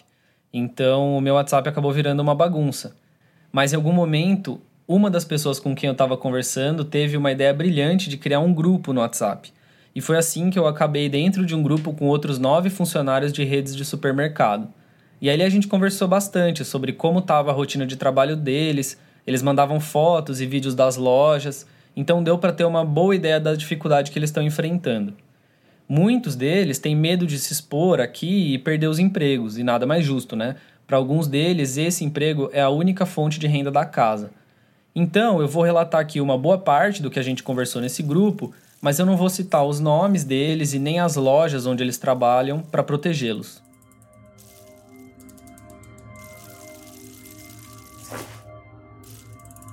Então, 0.52 1.16
o 1.16 1.20
meu 1.20 1.34
WhatsApp 1.34 1.68
acabou 1.68 1.92
virando 1.92 2.18
uma 2.18 2.34
bagunça. 2.34 2.96
Mas 3.52 3.72
em 3.72 3.76
algum 3.76 3.92
momento, 3.92 4.60
uma 4.88 5.08
das 5.08 5.24
pessoas 5.24 5.60
com 5.60 5.76
quem 5.76 5.86
eu 5.86 5.92
estava 5.92 6.16
conversando 6.16 6.84
teve 6.84 7.16
uma 7.16 7.30
ideia 7.30 7.54
brilhante 7.54 8.10
de 8.10 8.16
criar 8.16 8.40
um 8.40 8.52
grupo 8.52 8.92
no 8.92 9.00
WhatsApp. 9.00 9.52
E 9.94 10.00
foi 10.00 10.16
assim 10.16 10.50
que 10.50 10.58
eu 10.58 10.66
acabei 10.66 11.08
dentro 11.08 11.46
de 11.46 11.54
um 11.54 11.62
grupo 11.62 11.92
com 11.92 12.06
outros 12.06 12.36
nove 12.36 12.68
funcionários 12.68 13.32
de 13.32 13.44
redes 13.44 13.76
de 13.76 13.84
supermercado. 13.84 14.66
E 15.20 15.30
aí 15.30 15.40
a 15.40 15.48
gente 15.48 15.68
conversou 15.68 16.08
bastante 16.08 16.64
sobre 16.64 16.92
como 16.92 17.20
estava 17.20 17.52
a 17.52 17.54
rotina 17.54 17.86
de 17.86 17.96
trabalho 17.96 18.34
deles. 18.34 18.98
Eles 19.24 19.40
mandavam 19.40 19.78
fotos 19.78 20.40
e 20.40 20.46
vídeos 20.46 20.74
das 20.74 20.96
lojas, 20.96 21.64
então 21.98 22.22
deu 22.22 22.38
para 22.38 22.52
ter 22.52 22.64
uma 22.64 22.84
boa 22.84 23.16
ideia 23.16 23.40
da 23.40 23.56
dificuldade 23.56 24.12
que 24.12 24.18
eles 24.20 24.30
estão 24.30 24.40
enfrentando. 24.40 25.14
Muitos 25.88 26.36
deles 26.36 26.78
têm 26.78 26.94
medo 26.94 27.26
de 27.26 27.36
se 27.40 27.52
expor 27.52 28.00
aqui 28.00 28.54
e 28.54 28.58
perder 28.58 28.86
os 28.86 29.00
empregos, 29.00 29.58
e 29.58 29.64
nada 29.64 29.84
mais 29.84 30.04
justo, 30.04 30.36
né? 30.36 30.54
Para 30.86 30.96
alguns 30.96 31.26
deles, 31.26 31.76
esse 31.76 32.04
emprego 32.04 32.50
é 32.52 32.60
a 32.60 32.68
única 32.68 33.04
fonte 33.04 33.40
de 33.40 33.48
renda 33.48 33.68
da 33.68 33.84
casa. 33.84 34.30
Então, 34.94 35.40
eu 35.40 35.48
vou 35.48 35.64
relatar 35.64 36.00
aqui 36.00 36.20
uma 36.20 36.38
boa 36.38 36.56
parte 36.56 37.02
do 37.02 37.10
que 37.10 37.18
a 37.18 37.22
gente 37.22 37.42
conversou 37.42 37.82
nesse 37.82 38.00
grupo, 38.00 38.54
mas 38.80 39.00
eu 39.00 39.04
não 39.04 39.16
vou 39.16 39.28
citar 39.28 39.66
os 39.66 39.80
nomes 39.80 40.22
deles 40.22 40.74
e 40.74 40.78
nem 40.78 41.00
as 41.00 41.16
lojas 41.16 41.66
onde 41.66 41.82
eles 41.82 41.98
trabalham 41.98 42.60
para 42.60 42.84
protegê-los. 42.84 43.60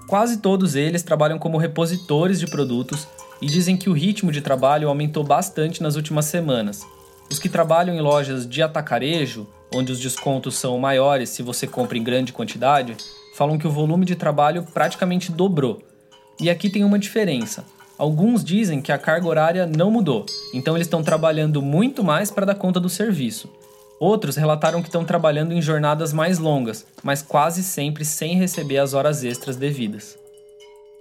Quase 0.07 0.37
todos 0.37 0.75
eles 0.75 1.01
trabalham 1.01 1.39
como 1.39 1.57
repositores 1.57 2.39
de 2.39 2.45
produtos 2.45 3.07
e 3.41 3.47
dizem 3.47 3.75
que 3.75 3.89
o 3.89 3.93
ritmo 3.93 4.31
de 4.31 4.39
trabalho 4.39 4.87
aumentou 4.87 5.23
bastante 5.23 5.81
nas 5.81 5.95
últimas 5.95 6.25
semanas. 6.25 6.81
Os 7.29 7.39
que 7.39 7.49
trabalham 7.49 7.95
em 7.95 8.01
lojas 8.01 8.47
de 8.47 8.61
atacarejo, 8.61 9.47
onde 9.73 9.91
os 9.91 9.99
descontos 9.99 10.55
são 10.55 10.77
maiores 10.77 11.29
se 11.29 11.41
você 11.41 11.65
compra 11.65 11.97
em 11.97 12.03
grande 12.03 12.31
quantidade, 12.31 12.95
falam 13.35 13.57
que 13.57 13.65
o 13.65 13.71
volume 13.71 14.05
de 14.05 14.15
trabalho 14.15 14.63
praticamente 14.73 15.31
dobrou. 15.31 15.81
E 16.39 16.51
aqui 16.51 16.69
tem 16.69 16.83
uma 16.83 16.99
diferença. 16.99 17.65
Alguns 17.97 18.43
dizem 18.43 18.81
que 18.81 18.91
a 18.91 18.97
carga 18.99 19.27
horária 19.27 19.65
não 19.65 19.89
mudou, 19.89 20.25
então 20.53 20.75
eles 20.75 20.85
estão 20.85 21.01
trabalhando 21.01 21.61
muito 21.61 22.03
mais 22.03 22.29
para 22.29 22.45
dar 22.45 22.55
conta 22.55 22.79
do 22.79 22.89
serviço. 22.89 23.49
Outros 23.99 24.35
relataram 24.35 24.81
que 24.81 24.89
estão 24.89 25.05
trabalhando 25.05 25.53
em 25.53 25.61
jornadas 25.61 26.11
mais 26.11 26.37
longas, 26.37 26.85
mas 27.01 27.21
quase 27.21 27.63
sempre 27.63 28.03
sem 28.03 28.35
receber 28.35 28.77
as 28.77 28.93
horas 28.93 29.23
extras 29.23 29.55
devidas. 29.55 30.17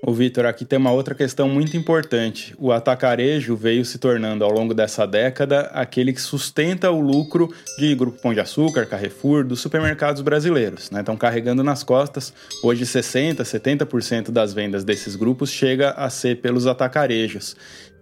O 0.07 0.13
Vitor, 0.13 0.45
aqui 0.45 0.67
tem 0.67 0.79
uma 0.79 0.93
outra 0.93 1.15
questão 1.15 1.49
muito 1.49 1.79
importante. 1.79 2.55
O 2.59 2.71
atacarejo 2.73 3.57
veio 3.57 3.87
se 3.87 3.97
tornando, 3.97 4.45
ao 4.45 4.53
longo 4.53 4.75
dessa 4.75 5.07
década, 5.07 5.63
aquele 5.73 6.13
que 6.13 6.21
sustenta 6.21 6.91
o 6.91 7.01
lucro 7.01 7.51
de 7.79 7.95
Grupo 7.95 8.21
Pão 8.21 8.35
de 8.35 8.41
Açúcar, 8.41 8.85
Carrefour, 8.85 9.45
dos 9.45 9.61
supermercados 9.61 10.21
brasileiros. 10.21 10.91
Né? 10.91 11.01
Estão 11.01 11.17
carregando 11.17 11.65
nas 11.65 11.83
costas. 11.83 12.35
Hoje, 12.63 12.85
60%, 12.85 13.37
70% 13.37 14.31
das 14.31 14.53
vendas 14.53 14.85
desses 14.85 15.17
grupos 15.17 15.51
chega 15.51 15.93
a 15.93 16.11
ser 16.11 16.43
pelos 16.43 16.67
atacarejos. 16.67 17.57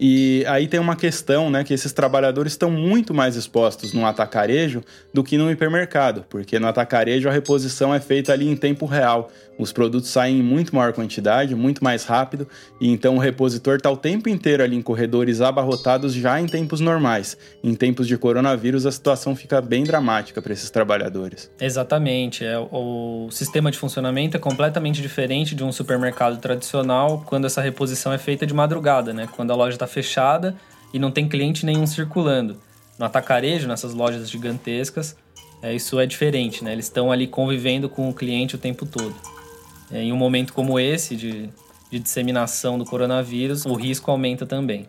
E 0.04 0.44
aí 0.48 0.66
tem 0.66 0.80
uma 0.80 0.96
questão, 0.96 1.48
né, 1.48 1.62
que 1.62 1.72
esses 1.72 1.92
trabalhadores 1.92 2.54
estão 2.54 2.70
muito 2.70 3.14
mais 3.14 3.36
expostos 3.36 3.92
no 3.92 4.04
atacarejo 4.04 4.82
do 5.14 5.22
que 5.22 5.38
no 5.38 5.48
hipermercado, 5.48 6.24
porque 6.28 6.58
no 6.58 6.66
atacarejo 6.66 7.28
a 7.28 7.32
reposição 7.32 7.94
é 7.94 8.00
feita 8.00 8.32
ali 8.32 8.48
em 8.48 8.56
tempo 8.56 8.84
real. 8.84 9.30
Os 9.56 9.72
produtos 9.72 10.10
saem 10.10 10.40
em 10.40 10.42
muito 10.42 10.74
maior 10.74 10.92
quantidade, 10.92 11.54
muito 11.54 11.84
mais 11.84 11.91
rápido, 12.04 12.48
e 12.80 12.90
então 12.90 13.16
o 13.16 13.18
repositor 13.18 13.76
está 13.76 13.90
o 13.90 13.96
tempo 13.96 14.28
inteiro 14.28 14.62
ali 14.62 14.74
em 14.76 14.82
corredores 14.82 15.40
abarrotados 15.40 16.14
já 16.14 16.40
em 16.40 16.46
tempos 16.46 16.80
normais. 16.80 17.36
Em 17.62 17.74
tempos 17.74 18.08
de 18.08 18.16
coronavírus, 18.16 18.86
a 18.86 18.92
situação 18.92 19.36
fica 19.36 19.60
bem 19.60 19.84
dramática 19.84 20.40
para 20.40 20.52
esses 20.52 20.70
trabalhadores. 20.70 21.50
Exatamente. 21.60 22.44
É, 22.44 22.58
o 22.58 23.28
sistema 23.30 23.70
de 23.70 23.78
funcionamento 23.78 24.36
é 24.36 24.40
completamente 24.40 25.02
diferente 25.02 25.54
de 25.54 25.62
um 25.62 25.70
supermercado 25.70 26.40
tradicional 26.40 27.22
quando 27.26 27.46
essa 27.46 27.60
reposição 27.60 28.12
é 28.12 28.18
feita 28.18 28.46
de 28.46 28.54
madrugada, 28.54 29.12
né? 29.12 29.28
Quando 29.36 29.52
a 29.52 29.54
loja 29.54 29.76
está 29.76 29.86
fechada 29.86 30.56
e 30.92 30.98
não 30.98 31.10
tem 31.10 31.28
cliente 31.28 31.66
nenhum 31.66 31.86
circulando. 31.86 32.56
No 32.98 33.06
atacarejo, 33.06 33.66
nessas 33.66 33.94
lojas 33.94 34.30
gigantescas, 34.30 35.16
é, 35.62 35.72
isso 35.72 35.98
é 35.98 36.06
diferente, 36.06 36.64
né? 36.64 36.72
Eles 36.72 36.86
estão 36.86 37.12
ali 37.12 37.26
convivendo 37.26 37.88
com 37.88 38.08
o 38.08 38.12
cliente 38.12 38.56
o 38.56 38.58
tempo 38.58 38.84
todo. 38.84 39.14
É, 39.90 40.02
em 40.02 40.12
um 40.12 40.16
momento 40.16 40.52
como 40.52 40.78
esse 40.78 41.14
de, 41.14 41.48
de 41.92 41.98
disseminação 41.98 42.78
do 42.78 42.86
coronavírus, 42.86 43.66
o 43.66 43.74
risco 43.74 44.10
aumenta 44.10 44.46
também. 44.46 44.88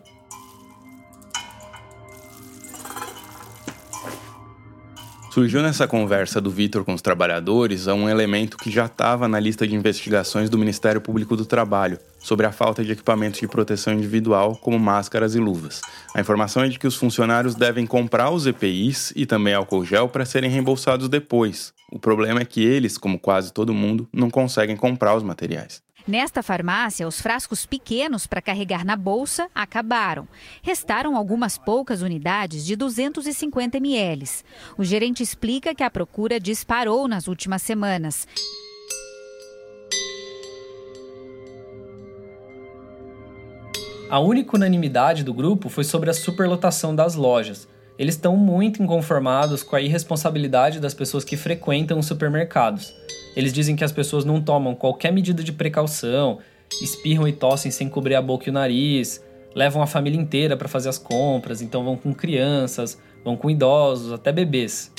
Surgiu 5.30 5.60
nessa 5.60 5.86
conversa 5.86 6.40
do 6.40 6.48
Vitor 6.48 6.84
com 6.84 6.94
os 6.94 7.02
trabalhadores 7.02 7.88
um 7.88 8.08
elemento 8.08 8.56
que 8.56 8.70
já 8.70 8.86
estava 8.86 9.28
na 9.28 9.38
lista 9.38 9.66
de 9.66 9.74
investigações 9.74 10.48
do 10.48 10.56
Ministério 10.56 11.00
Público 11.00 11.36
do 11.36 11.44
Trabalho 11.44 11.98
sobre 12.20 12.46
a 12.46 12.52
falta 12.52 12.82
de 12.82 12.92
equipamentos 12.92 13.40
de 13.40 13.48
proteção 13.48 13.92
individual, 13.92 14.56
como 14.56 14.78
máscaras 14.78 15.34
e 15.34 15.40
luvas. 15.40 15.82
A 16.14 16.20
informação 16.20 16.62
é 16.62 16.68
de 16.68 16.78
que 16.78 16.86
os 16.86 16.94
funcionários 16.94 17.54
devem 17.54 17.84
comprar 17.84 18.30
os 18.30 18.46
EPIs 18.46 19.12
e 19.14 19.26
também 19.26 19.52
álcool 19.52 19.84
gel 19.84 20.08
para 20.08 20.24
serem 20.24 20.48
reembolsados 20.48 21.08
depois. 21.08 21.74
O 21.92 21.98
problema 21.98 22.40
é 22.40 22.44
que 22.46 22.64
eles, 22.64 22.96
como 22.96 23.18
quase 23.18 23.52
todo 23.52 23.74
mundo, 23.74 24.08
não 24.10 24.30
conseguem 24.30 24.76
comprar 24.76 25.16
os 25.16 25.22
materiais. 25.22 25.82
Nesta 26.06 26.42
farmácia, 26.42 27.08
os 27.08 27.18
frascos 27.18 27.64
pequenos 27.64 28.26
para 28.26 28.42
carregar 28.42 28.84
na 28.84 28.94
bolsa 28.94 29.48
acabaram. 29.54 30.28
Restaram 30.62 31.16
algumas 31.16 31.56
poucas 31.56 32.02
unidades 32.02 32.66
de 32.66 32.76
250 32.76 33.78
ml. 33.78 34.28
O 34.76 34.84
gerente 34.84 35.22
explica 35.22 35.74
que 35.74 35.82
a 35.82 35.90
procura 35.90 36.38
disparou 36.38 37.08
nas 37.08 37.26
últimas 37.26 37.62
semanas. 37.62 38.28
A 44.10 44.20
única 44.20 44.54
unanimidade 44.54 45.24
do 45.24 45.32
grupo 45.32 45.70
foi 45.70 45.84
sobre 45.84 46.10
a 46.10 46.14
superlotação 46.14 46.94
das 46.94 47.14
lojas. 47.14 47.66
Eles 47.98 48.16
estão 48.16 48.36
muito 48.36 48.82
inconformados 48.82 49.62
com 49.62 49.76
a 49.76 49.80
irresponsabilidade 49.80 50.80
das 50.80 50.94
pessoas 50.94 51.24
que 51.24 51.36
frequentam 51.36 51.98
os 51.98 52.06
supermercados. 52.06 52.92
Eles 53.36 53.52
dizem 53.52 53.76
que 53.76 53.84
as 53.84 53.92
pessoas 53.92 54.24
não 54.24 54.40
tomam 54.40 54.74
qualquer 54.74 55.12
medida 55.12 55.44
de 55.44 55.52
precaução, 55.52 56.38
espirram 56.82 57.28
e 57.28 57.32
tossem 57.32 57.70
sem 57.70 57.88
cobrir 57.88 58.16
a 58.16 58.22
boca 58.22 58.48
e 58.48 58.50
o 58.50 58.52
nariz, 58.52 59.22
levam 59.54 59.80
a 59.80 59.86
família 59.86 60.20
inteira 60.20 60.56
para 60.56 60.66
fazer 60.66 60.88
as 60.88 60.98
compras, 60.98 61.62
então 61.62 61.84
vão 61.84 61.96
com 61.96 62.12
crianças, 62.12 62.98
vão 63.24 63.36
com 63.36 63.48
idosos, 63.48 64.12
até 64.12 64.32
bebês. 64.32 64.90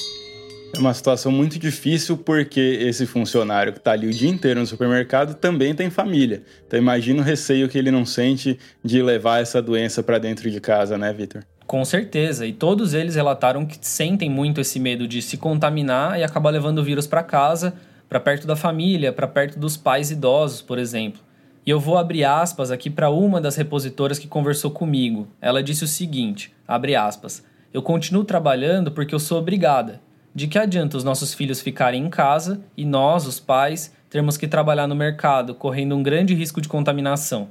É 0.73 0.79
uma 0.79 0.93
situação 0.93 1.31
muito 1.31 1.57
difícil 1.59 2.17
porque 2.17 2.59
esse 2.59 3.05
funcionário 3.05 3.71
que 3.71 3.79
está 3.79 3.91
ali 3.91 4.07
o 4.07 4.13
dia 4.13 4.29
inteiro 4.29 4.59
no 4.59 4.65
supermercado 4.65 5.35
também 5.35 5.73
tem 5.73 5.89
família. 5.89 6.43
Então 6.65 6.77
imagina 6.77 7.21
o 7.21 7.25
receio 7.25 7.67
que 7.69 7.77
ele 7.77 7.91
não 7.91 8.05
sente 8.05 8.57
de 8.83 9.01
levar 9.01 9.41
essa 9.41 9.61
doença 9.61 10.03
para 10.03 10.17
dentro 10.17 10.49
de 10.49 10.59
casa, 10.59 10.97
né, 10.97 11.13
Vitor? 11.13 11.43
Com 11.67 11.83
certeza, 11.83 12.45
e 12.45 12.53
todos 12.53 12.93
eles 12.93 13.15
relataram 13.15 13.65
que 13.65 13.77
sentem 13.81 14.29
muito 14.29 14.61
esse 14.61 14.79
medo 14.79 15.07
de 15.07 15.19
se 15.21 15.35
contaminar 15.35 16.19
e 16.19 16.23
acabar 16.23 16.51
levando 16.51 16.77
o 16.77 16.83
vírus 16.83 17.07
para 17.07 17.23
casa, 17.23 17.73
para 18.07 18.19
perto 18.19 18.45
da 18.45 18.55
família, 18.55 19.11
para 19.11 19.27
perto 19.27 19.57
dos 19.57 19.75
pais 19.75 20.11
idosos, 20.11 20.61
por 20.61 20.77
exemplo. 20.77 21.21
E 21.65 21.69
eu 21.71 21.79
vou 21.79 21.97
abrir 21.97 22.23
aspas 22.23 22.69
aqui 22.69 22.87
para 22.91 23.09
uma 23.09 23.41
das 23.41 23.55
repositoras 23.55 24.19
que 24.19 24.27
conversou 24.27 24.69
comigo. 24.69 25.27
Ela 25.41 25.63
disse 25.63 25.83
o 25.83 25.87
seguinte: 25.87 26.53
abre 26.67 26.95
aspas. 26.95 27.43
Eu 27.73 27.81
continuo 27.81 28.23
trabalhando 28.23 28.91
porque 28.91 29.15
eu 29.15 29.19
sou 29.19 29.39
obrigada. 29.39 29.99
De 30.35 30.47
que 30.47 30.59
adianta 30.59 30.97
os 30.97 31.03
nossos 31.03 31.33
filhos 31.33 31.61
ficarem 31.61 32.05
em 32.05 32.09
casa 32.09 32.61
e 32.77 32.85
nós, 32.85 33.25
os 33.25 33.39
pais, 33.39 33.91
termos 34.09 34.37
que 34.37 34.47
trabalhar 34.47 34.85
no 34.85 34.95
mercado, 34.95 35.55
correndo 35.55 35.95
um 35.95 36.03
grande 36.03 36.35
risco 36.35 36.61
de 36.61 36.69
contaminação? 36.69 37.49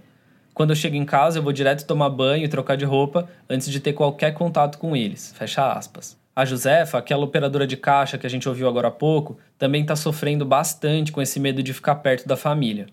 Quando 0.55 0.71
eu 0.71 0.77
chego 0.77 0.95
em 0.95 1.05
casa, 1.05 1.39
eu 1.39 1.43
vou 1.43 1.53
direto 1.53 1.85
tomar 1.85 2.09
banho 2.09 2.45
e 2.45 2.49
trocar 2.49 2.77
de 2.77 2.85
roupa 2.85 3.29
antes 3.51 3.69
de 3.69 3.81
ter 3.81 3.93
qualquer 3.93 4.33
contato 4.33 4.79
com 4.79 4.95
eles. 4.95 5.35
Fecha 5.37 5.73
aspas. 5.73 6.17
A 6.35 6.45
Josefa, 6.45 6.97
aquela 6.97 7.25
operadora 7.25 7.67
de 7.67 7.77
caixa 7.77 8.17
que 8.17 8.27
a 8.27 8.31
gente 8.31 8.49
ouviu 8.49 8.69
agora 8.69 8.89
há 8.89 8.91
pouco, 8.91 9.37
também 9.59 9.83
está 9.83 9.97
sofrendo 9.97 10.45
bastante 10.45 11.11
com 11.11 11.21
esse 11.21 11.41
medo 11.41 11.61
de 11.61 11.73
ficar 11.73 11.97
perto 11.97 12.29
da 12.29 12.37
família. 12.37 12.87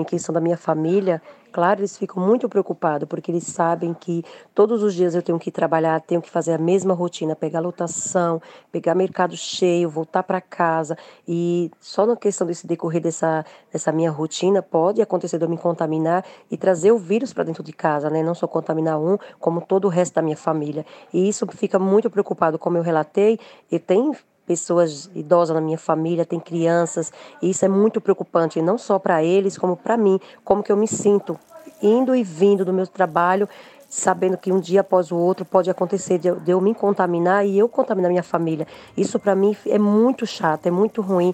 Em 0.00 0.04
questão 0.04 0.32
da 0.32 0.40
minha 0.40 0.56
família, 0.56 1.20
claro, 1.52 1.80
eles 1.80 1.98
ficam 1.98 2.26
muito 2.26 2.48
preocupados, 2.48 3.06
porque 3.06 3.30
eles 3.30 3.44
sabem 3.44 3.92
que 3.92 4.24
todos 4.54 4.82
os 4.82 4.94
dias 4.94 5.14
eu 5.14 5.22
tenho 5.22 5.38
que 5.38 5.50
trabalhar, 5.50 6.00
tenho 6.00 6.22
que 6.22 6.30
fazer 6.30 6.54
a 6.54 6.58
mesma 6.58 6.94
rotina, 6.94 7.36
pegar 7.36 7.60
lotação, 7.60 8.40
pegar 8.72 8.94
mercado 8.94 9.36
cheio, 9.36 9.90
voltar 9.90 10.22
para 10.22 10.40
casa. 10.40 10.96
E 11.28 11.70
só 11.78 12.06
na 12.06 12.16
questão 12.16 12.46
desse 12.46 12.66
decorrer 12.66 13.02
dessa, 13.02 13.44
dessa 13.70 13.92
minha 13.92 14.10
rotina, 14.10 14.62
pode 14.62 15.02
acontecer 15.02 15.36
de 15.36 15.44
eu 15.44 15.50
me 15.50 15.58
contaminar 15.58 16.24
e 16.50 16.56
trazer 16.56 16.92
o 16.92 16.98
vírus 16.98 17.34
para 17.34 17.44
dentro 17.44 17.62
de 17.62 17.72
casa, 17.74 18.08
né? 18.08 18.22
Não 18.22 18.34
só 18.34 18.46
contaminar 18.46 18.98
um, 18.98 19.18
como 19.38 19.60
todo 19.60 19.84
o 19.84 19.88
resto 19.88 20.14
da 20.14 20.22
minha 20.22 20.36
família. 20.36 20.86
E 21.12 21.28
isso 21.28 21.46
fica 21.48 21.78
muito 21.78 22.08
preocupado, 22.08 22.58
como 22.58 22.78
eu 22.78 22.82
relatei, 22.82 23.38
e 23.70 23.78
tem 23.78 24.12
pessoas 24.50 25.08
idosas 25.14 25.54
na 25.54 25.60
minha 25.60 25.78
família, 25.78 26.26
tem 26.26 26.40
crianças, 26.40 27.12
e 27.40 27.50
isso 27.50 27.64
é 27.64 27.68
muito 27.68 28.00
preocupante, 28.00 28.60
não 28.60 28.76
só 28.76 28.98
para 28.98 29.22
eles, 29.22 29.56
como 29.56 29.76
para 29.76 29.96
mim, 29.96 30.18
como 30.42 30.60
que 30.60 30.72
eu 30.72 30.76
me 30.76 30.88
sinto 30.88 31.38
indo 31.80 32.16
e 32.16 32.24
vindo 32.24 32.64
do 32.64 32.72
meu 32.72 32.84
trabalho, 32.84 33.48
sabendo 33.88 34.36
que 34.36 34.50
um 34.50 34.58
dia 34.58 34.80
após 34.80 35.12
o 35.12 35.16
outro 35.16 35.44
pode 35.44 35.70
acontecer 35.70 36.18
de 36.18 36.50
eu, 36.50 36.60
me 36.60 36.74
contaminar 36.74 37.46
e 37.46 37.56
eu 37.56 37.68
contaminar 37.68 38.10
minha 38.10 38.24
família. 38.24 38.66
Isso 38.96 39.20
para 39.20 39.36
mim 39.36 39.56
é 39.66 39.78
muito 39.78 40.26
chato, 40.26 40.66
é 40.66 40.70
muito 40.72 41.00
ruim 41.00 41.32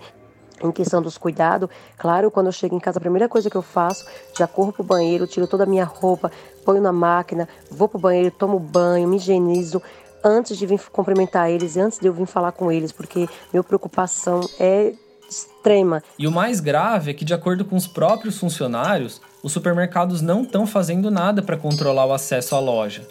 em 0.63 0.71
questão 0.71 1.01
dos 1.01 1.17
cuidados, 1.17 1.71
claro, 1.97 2.31
quando 2.31 2.47
eu 2.47 2.53
chego 2.53 2.77
em 2.77 2.79
casa, 2.79 2.99
a 2.99 3.01
primeira 3.01 3.31
coisa 3.31 3.49
que 3.49 3.57
eu 3.57 3.63
faço, 3.63 4.05
já 4.37 4.47
corro 4.47 4.75
pro 4.75 4.85
banheiro, 4.85 5.27
tiro 5.27 5.47
toda 5.47 5.65
a 5.65 5.67
minha 5.67 5.85
roupa, 5.85 6.31
ponho 6.67 6.83
na 6.83 6.93
máquina, 6.93 7.49
vou 7.71 7.89
pro 7.89 7.99
banheiro, 7.99 8.31
tomo 8.31 8.59
banho, 8.59 9.09
me 9.09 9.17
higienizo, 9.17 9.83
antes 10.27 10.59
de 10.59 10.67
vir 10.67 10.81
cumprimentar 10.91 11.51
eles, 11.51 11.77
antes 11.77 11.99
de 11.99 12.07
eu 12.07 12.13
vir 12.13 12.27
falar 12.27 12.53
com 12.53 12.71
eles, 12.71 12.91
porque 12.91 13.29
minha 13.53 13.63
preocupação 13.63 14.41
é 14.59 14.93
extrema. 15.29 16.03
E 16.19 16.27
o 16.27 16.33
mais 16.33 16.61
grave 16.61 17.11
é 17.11 17.15
que, 17.15 17.25
de 17.25 17.35
acordo 17.35 17.65
com 17.65 17.77
os 17.77 17.87
próprios 17.87 18.39
funcionários, 18.39 19.21
os 19.43 19.53
supermercados 19.53 20.21
não 20.21 20.43
estão 20.43 20.67
fazendo 20.67 21.11
nada 21.11 21.43
para 21.43 21.57
controlar 21.57 22.07
o 22.07 22.13
acesso 22.13 22.55
à 22.55 22.61
loja. 22.61 23.07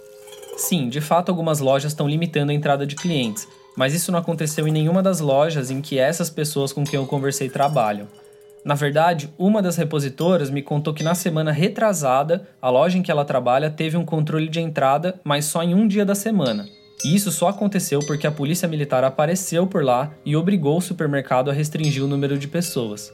Sim, 0.58 0.90
de 0.90 1.02
fato, 1.02 1.30
algumas 1.30 1.60
lojas 1.60 1.92
estão 1.92 2.08
limitando 2.08 2.52
a 2.52 2.56
entrada 2.56 2.86
de 2.86 2.96
clientes, 2.96 3.48
mas 3.76 3.94
isso 3.94 4.12
não 4.12 4.20
aconteceu 4.20 4.68
em 4.68 4.72
nenhuma 4.72 5.04
das 5.04 5.20
lojas 5.20 5.70
em 5.70 5.82
que 5.82 6.00
essas 6.00 6.30
pessoas 6.30 6.72
com 6.72 6.84
quem 6.84 7.00
eu 7.00 7.06
conversei 7.06 7.50
trabalham. 7.50 8.08
Na 8.64 8.74
verdade, 8.74 9.32
uma 9.38 9.62
das 9.62 9.76
repositoras 9.76 10.50
me 10.50 10.64
contou 10.64 10.94
que 10.94 11.04
na 11.04 11.14
semana 11.14 11.52
retrasada, 11.52 12.48
a 12.62 12.70
loja 12.70 12.98
em 12.98 13.04
que 13.04 13.12
ela 13.12 13.24
trabalha 13.24 13.70
teve 13.70 13.96
um 13.96 14.06
controle 14.06 14.48
de 14.48 14.60
entrada, 14.60 15.20
mas 15.24 15.46
só 15.46 15.62
em 15.62 15.76
um 15.76 15.88
dia 15.88 16.06
da 16.06 16.16
semana. 16.16 16.68
E 17.04 17.14
isso 17.14 17.32
só 17.32 17.50
aconteceu 17.50 18.00
porque 18.08 18.26
a 18.26 18.32
polícia 18.32 18.68
militar 18.68 19.04
apareceu 19.04 19.68
por 19.68 19.84
lá 19.84 20.14
e 20.26 20.36
obrigou 20.36 20.78
o 20.78 20.82
supermercado 20.82 21.50
a 21.50 21.54
restringir 21.54 22.04
o 22.04 22.08
número 22.08 22.38
de 22.38 22.48
pessoas. 22.48 23.14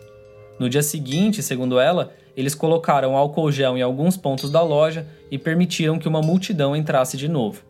No 0.60 0.70
dia 0.70 0.84
seguinte, 0.84 1.42
segundo 1.42 1.80
ela, 1.80 2.14
eles 2.38 2.56
colocaram 2.56 3.18
álcool 3.18 3.52
gel 3.52 3.78
em 3.78 3.82
alguns 3.82 4.16
pontos 4.16 4.50
da 4.50 4.62
loja 4.62 5.08
e 5.30 5.38
permitiram 5.38 5.98
que 5.98 6.08
uma 6.08 6.22
multidão 6.22 6.76
entrasse 6.76 7.18
de 7.18 7.28
novo. 7.28 7.64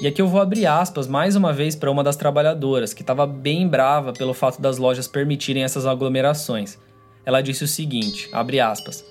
E 0.00 0.06
aqui 0.06 0.22
eu 0.22 0.28
vou 0.28 0.40
abrir 0.40 0.64
aspas 0.64 1.06
mais 1.06 1.36
uma 1.36 1.52
vez 1.52 1.76
para 1.76 1.90
uma 1.90 2.02
das 2.02 2.16
trabalhadoras, 2.16 2.94
que 2.94 3.02
estava 3.02 3.26
bem 3.26 3.68
brava 3.68 4.14
pelo 4.14 4.32
fato 4.32 4.62
das 4.62 4.78
lojas 4.78 5.06
permitirem 5.06 5.62
essas 5.62 5.84
aglomerações. 5.84 6.78
Ela 7.22 7.42
disse 7.42 7.64
o 7.64 7.68
seguinte, 7.68 8.26
abre 8.32 8.60
aspas, 8.60 9.04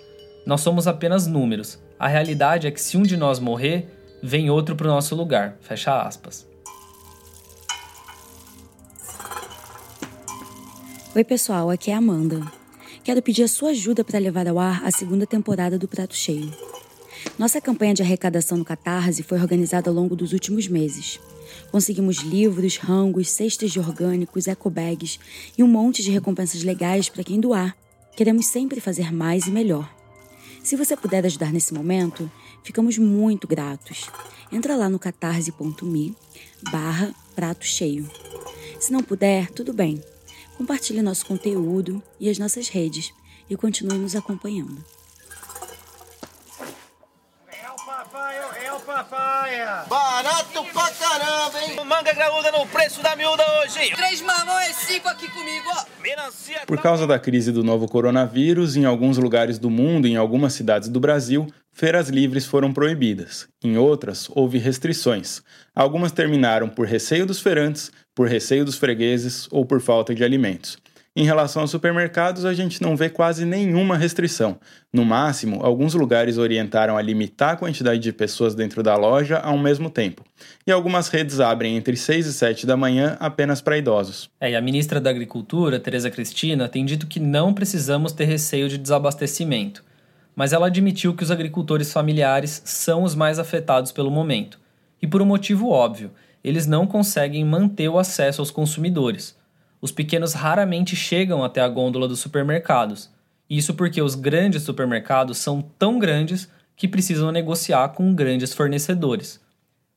Nós 0.47 0.61
somos 0.61 0.87
apenas 0.87 1.27
números. 1.27 1.77
A 1.99 2.07
realidade 2.07 2.65
é 2.65 2.71
que 2.71 2.79
se 2.79 2.95
um 2.95 3.03
de 3.03 3.17
nós 3.17 3.39
morrer, 3.39 3.85
vem 4.23 4.49
outro 4.49 4.73
para 4.73 4.87
o 4.87 4.89
nosso 4.89 5.13
lugar. 5.15 5.57
Fecha 5.59 6.01
aspas. 6.01 6.47
Oi 11.13 11.23
pessoal, 11.25 11.69
aqui 11.69 11.91
é 11.91 11.95
a 11.95 11.97
Amanda. 11.97 12.39
Quero 13.03 13.21
pedir 13.21 13.43
a 13.43 13.47
sua 13.49 13.71
ajuda 13.71 14.01
para 14.05 14.17
levar 14.17 14.47
ao 14.47 14.57
ar 14.57 14.81
a 14.85 14.91
segunda 14.91 15.27
temporada 15.27 15.77
do 15.77 15.89
Prato 15.89 16.15
Cheio. 16.15 16.53
Nossa 17.37 17.59
campanha 17.59 17.93
de 17.93 18.01
arrecadação 18.01 18.57
no 18.57 18.63
Catarse 18.63 19.21
foi 19.21 19.37
organizada 19.37 19.89
ao 19.89 19.95
longo 19.95 20.15
dos 20.15 20.31
últimos 20.31 20.69
meses. 20.69 21.19
Conseguimos 21.69 22.19
livros, 22.19 22.77
rangos, 22.77 23.29
cestas 23.29 23.71
de 23.71 23.79
orgânicos, 23.79 24.47
ecobags 24.47 25.19
e 25.57 25.63
um 25.63 25.67
monte 25.67 26.01
de 26.01 26.11
recompensas 26.11 26.63
legais 26.63 27.09
para 27.09 27.25
quem 27.25 27.41
doar. 27.41 27.75
Queremos 28.15 28.45
sempre 28.45 28.79
fazer 28.79 29.11
mais 29.11 29.47
e 29.47 29.51
melhor. 29.51 29.98
Se 30.69 30.75
você 30.75 30.95
puder 30.95 31.25
ajudar 31.25 31.51
nesse 31.51 31.73
momento, 31.73 32.31
ficamos 32.63 32.95
muito 32.95 33.47
gratos. 33.47 34.07
Entra 34.51 34.75
lá 34.75 34.87
no 34.87 34.99
catarse.me 34.99 36.15
barra 36.71 37.11
prato 37.35 37.65
cheio. 37.65 38.07
Se 38.79 38.93
não 38.93 39.01
puder, 39.01 39.49
tudo 39.49 39.73
bem. 39.73 39.99
Compartilhe 40.59 41.01
nosso 41.01 41.25
conteúdo 41.25 42.03
e 42.19 42.29
as 42.29 42.37
nossas 42.37 42.69
redes 42.69 43.11
e 43.49 43.57
continue 43.57 43.97
nos 43.97 44.15
acompanhando. 44.15 44.85
Barato 49.87 50.63
pra 50.71 50.91
caramba, 50.91 51.59
hein? 51.61 51.75
Manga 51.83 52.13
graúda 52.13 52.51
no 52.51 52.67
preço 52.67 53.01
da 53.01 53.15
miúda 53.15 53.43
hoje. 53.59 53.91
Três 53.95 54.21
mamões, 54.21 54.75
cinco 54.75 55.07
aqui 55.07 55.27
comigo, 55.29 55.65
ó. 55.69 55.85
Melancia 56.01 56.61
Por 56.67 56.79
causa 56.79 57.07
da 57.07 57.17
crise 57.17 57.51
do 57.51 57.63
novo 57.63 57.87
coronavírus, 57.87 58.75
em 58.75 58.85
alguns 58.85 59.17
lugares 59.17 59.57
do 59.57 59.69
mundo 59.69 60.07
e 60.07 60.11
em 60.11 60.17
algumas 60.17 60.53
cidades 60.53 60.87
do 60.87 60.99
Brasil, 60.99 61.47
feiras 61.73 62.09
livres 62.09 62.45
foram 62.45 62.71
proibidas. 62.71 63.47
Em 63.63 63.77
outras, 63.77 64.29
houve 64.35 64.59
restrições. 64.59 65.41
Algumas 65.75 66.11
terminaram 66.11 66.69
por 66.69 66.85
receio 66.85 67.25
dos 67.25 67.41
feirantes, 67.41 67.91
por 68.13 68.27
receio 68.27 68.63
dos 68.63 68.77
fregueses 68.77 69.47
ou 69.49 69.65
por 69.65 69.81
falta 69.81 70.13
de 70.13 70.23
alimentos. 70.23 70.77
Em 71.15 71.25
relação 71.25 71.63
aos 71.63 71.71
supermercados, 71.71 72.45
a 72.45 72.53
gente 72.53 72.83
não 72.83 72.95
vê 72.95 73.09
quase 73.09 73.43
nenhuma 73.43 73.97
restrição. 73.97 74.59
No 74.93 75.03
máximo, 75.03 75.59
alguns 75.63 75.95
lugares 75.95 76.37
orientaram 76.37 76.95
a 76.95 77.01
limitar 77.01 77.53
a 77.53 77.55
quantidade 77.55 77.99
de 77.99 78.13
pessoas 78.13 78.53
dentro 78.53 78.83
da 78.83 78.95
loja 78.95 79.39
ao 79.39 79.57
mesmo 79.57 79.89
tempo. 79.89 80.23
E 80.67 80.71
algumas 80.71 81.07
redes 81.07 81.39
abrem 81.39 81.75
entre 81.75 81.97
6 81.97 82.27
e 82.27 82.33
7 82.33 82.65
da 82.67 82.77
manhã 82.77 83.17
apenas 83.19 83.59
para 83.59 83.77
idosos. 83.77 84.29
É, 84.39 84.51
e 84.51 84.55
a 84.55 84.61
ministra 84.61 85.01
da 85.01 85.09
Agricultura, 85.09 85.79
Tereza 85.79 86.11
Cristina, 86.11 86.69
tem 86.69 86.85
dito 86.85 87.07
que 87.07 87.19
não 87.19 87.55
precisamos 87.55 88.11
ter 88.11 88.25
receio 88.25 88.69
de 88.69 88.77
desabastecimento. 88.77 89.83
Mas 90.35 90.53
ela 90.53 90.67
admitiu 90.67 91.15
que 91.15 91.23
os 91.23 91.31
agricultores 91.31 91.91
familiares 91.91 92.61
são 92.63 93.01
os 93.01 93.15
mais 93.15 93.39
afetados 93.39 93.91
pelo 93.91 94.11
momento. 94.11 94.59
E 95.01 95.07
por 95.07 95.23
um 95.23 95.25
motivo 95.25 95.69
óbvio, 95.69 96.11
eles 96.43 96.67
não 96.67 96.85
conseguem 96.85 97.43
manter 97.43 97.89
o 97.89 97.97
acesso 97.97 98.41
aos 98.41 98.51
consumidores 98.51 99.38
os 99.81 99.91
pequenos 99.91 100.33
raramente 100.33 100.95
chegam 100.95 101.43
até 101.43 101.61
a 101.61 101.67
gôndola 101.67 102.07
dos 102.07 102.19
supermercados. 102.19 103.09
Isso 103.49 103.73
porque 103.73 104.01
os 104.01 104.15
grandes 104.15 104.63
supermercados 104.63 105.37
são 105.37 105.61
tão 105.61 105.97
grandes 105.97 106.49
que 106.75 106.87
precisam 106.87 107.31
negociar 107.31 107.89
com 107.89 108.13
grandes 108.13 108.53
fornecedores. 108.53 109.39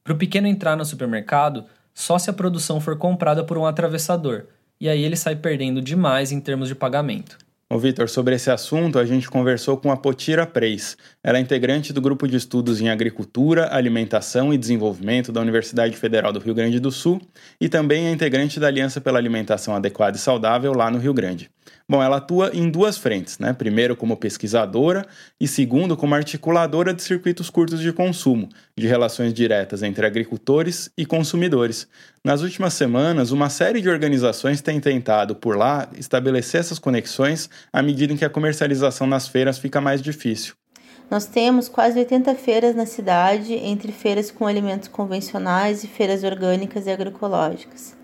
Para 0.02 0.14
o 0.14 0.18
pequeno 0.18 0.46
entrar 0.46 0.76
no 0.76 0.84
supermercado, 0.84 1.64
só 1.94 2.18
se 2.18 2.30
a 2.30 2.32
produção 2.32 2.80
for 2.80 2.96
comprada 2.96 3.44
por 3.44 3.58
um 3.58 3.66
atravessador, 3.66 4.46
e 4.80 4.88
aí 4.88 5.02
ele 5.02 5.16
sai 5.16 5.36
perdendo 5.36 5.80
demais 5.80 6.32
em 6.32 6.40
termos 6.40 6.68
de 6.68 6.74
pagamento. 6.74 7.38
Ô 7.72 7.78
Vitor, 7.78 8.06
sobre 8.06 8.34
esse 8.34 8.50
assunto, 8.50 8.98
a 8.98 9.06
gente 9.06 9.30
conversou 9.30 9.78
com 9.78 9.90
a 9.90 9.96
Potira 9.96 10.46
Preis. 10.46 10.94
Ela 11.24 11.38
é 11.38 11.40
integrante 11.40 11.90
do 11.90 12.02
Grupo 12.02 12.28
de 12.28 12.36
Estudos 12.36 12.82
em 12.82 12.90
Agricultura, 12.90 13.74
Alimentação 13.74 14.52
e 14.52 14.58
Desenvolvimento 14.58 15.32
da 15.32 15.40
Universidade 15.40 15.96
Federal 15.96 16.34
do 16.34 16.38
Rio 16.38 16.54
Grande 16.54 16.78
do 16.78 16.90
Sul 16.90 17.18
e 17.58 17.70
também 17.70 18.08
é 18.08 18.12
integrante 18.12 18.60
da 18.60 18.66
Aliança 18.66 19.00
pela 19.00 19.18
Alimentação 19.18 19.74
Adequada 19.74 20.18
e 20.18 20.20
Saudável 20.20 20.74
lá 20.74 20.90
no 20.90 20.98
Rio 20.98 21.14
Grande. 21.14 21.50
Bom, 21.88 22.02
ela 22.02 22.18
atua 22.18 22.50
em 22.54 22.70
duas 22.70 22.96
frentes, 22.96 23.38
né? 23.38 23.52
Primeiro 23.52 23.96
como 23.96 24.16
pesquisadora 24.16 25.06
e 25.40 25.48
segundo 25.48 25.96
como 25.96 26.14
articuladora 26.14 26.92
de 26.92 27.02
circuitos 27.02 27.50
curtos 27.50 27.80
de 27.80 27.92
consumo, 27.92 28.48
de 28.76 28.86
relações 28.86 29.32
diretas 29.32 29.82
entre 29.82 30.06
agricultores 30.06 30.90
e 30.96 31.04
consumidores. 31.04 31.88
Nas 32.24 32.40
últimas 32.40 32.74
semanas, 32.74 33.32
uma 33.32 33.50
série 33.50 33.80
de 33.80 33.88
organizações 33.88 34.60
tem 34.60 34.78
tentado 34.78 35.34
por 35.34 35.56
lá 35.56 35.88
estabelecer 35.98 36.60
essas 36.60 36.78
conexões 36.78 37.50
à 37.72 37.82
medida 37.82 38.12
em 38.12 38.16
que 38.16 38.24
a 38.24 38.30
comercialização 38.30 39.08
nas 39.08 39.26
feiras 39.26 39.58
fica 39.58 39.80
mais 39.80 40.00
difícil. 40.00 40.54
Nós 41.10 41.26
temos 41.26 41.68
quase 41.68 41.98
80 41.98 42.32
feiras 42.36 42.76
na 42.76 42.86
cidade, 42.86 43.54
entre 43.54 43.90
feiras 43.90 44.30
com 44.30 44.46
alimentos 44.46 44.86
convencionais 44.86 45.82
e 45.82 45.88
feiras 45.88 46.22
orgânicas 46.22 46.86
e 46.86 46.92
agroecológicas. 46.92 47.96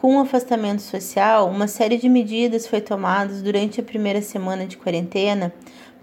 Com 0.00 0.16
o 0.16 0.20
afastamento 0.20 0.80
social, 0.80 1.50
uma 1.50 1.66
série 1.66 1.98
de 1.98 2.08
medidas 2.08 2.64
foi 2.64 2.80
tomadas 2.80 3.42
durante 3.42 3.80
a 3.80 3.82
primeira 3.82 4.22
semana 4.22 4.68
de 4.68 4.76
quarentena 4.76 5.52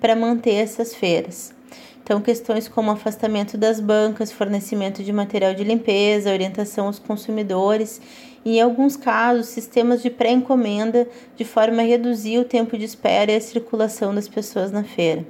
para 0.02 0.14
manter 0.14 0.56
essas 0.56 0.94
feiras. 0.94 1.55
Então, 2.06 2.22
questões 2.22 2.68
como 2.68 2.92
afastamento 2.92 3.58
das 3.58 3.80
bancas, 3.80 4.32
fornecimento 4.32 5.04
de 5.04 5.12
material 5.12 5.56
de 5.56 5.64
limpeza, 5.64 6.32
orientação 6.32 6.86
aos 6.86 7.00
consumidores 7.00 8.00
e, 8.46 8.58
em 8.58 8.62
alguns 8.62 8.96
casos, 8.96 9.48
sistemas 9.48 10.04
de 10.04 10.12
pré-encomenda, 10.12 11.08
de 11.36 11.44
forma 11.44 11.82
a 11.82 11.86
reduzir 11.86 12.38
o 12.38 12.46
tempo 12.46 12.78
de 12.78 12.86
espera 12.86 13.32
e 13.32 13.36
a 13.36 13.42
circulação 13.42 14.14
das 14.14 14.28
pessoas 14.28 14.72
na 14.72 14.84
feira. 14.84 15.26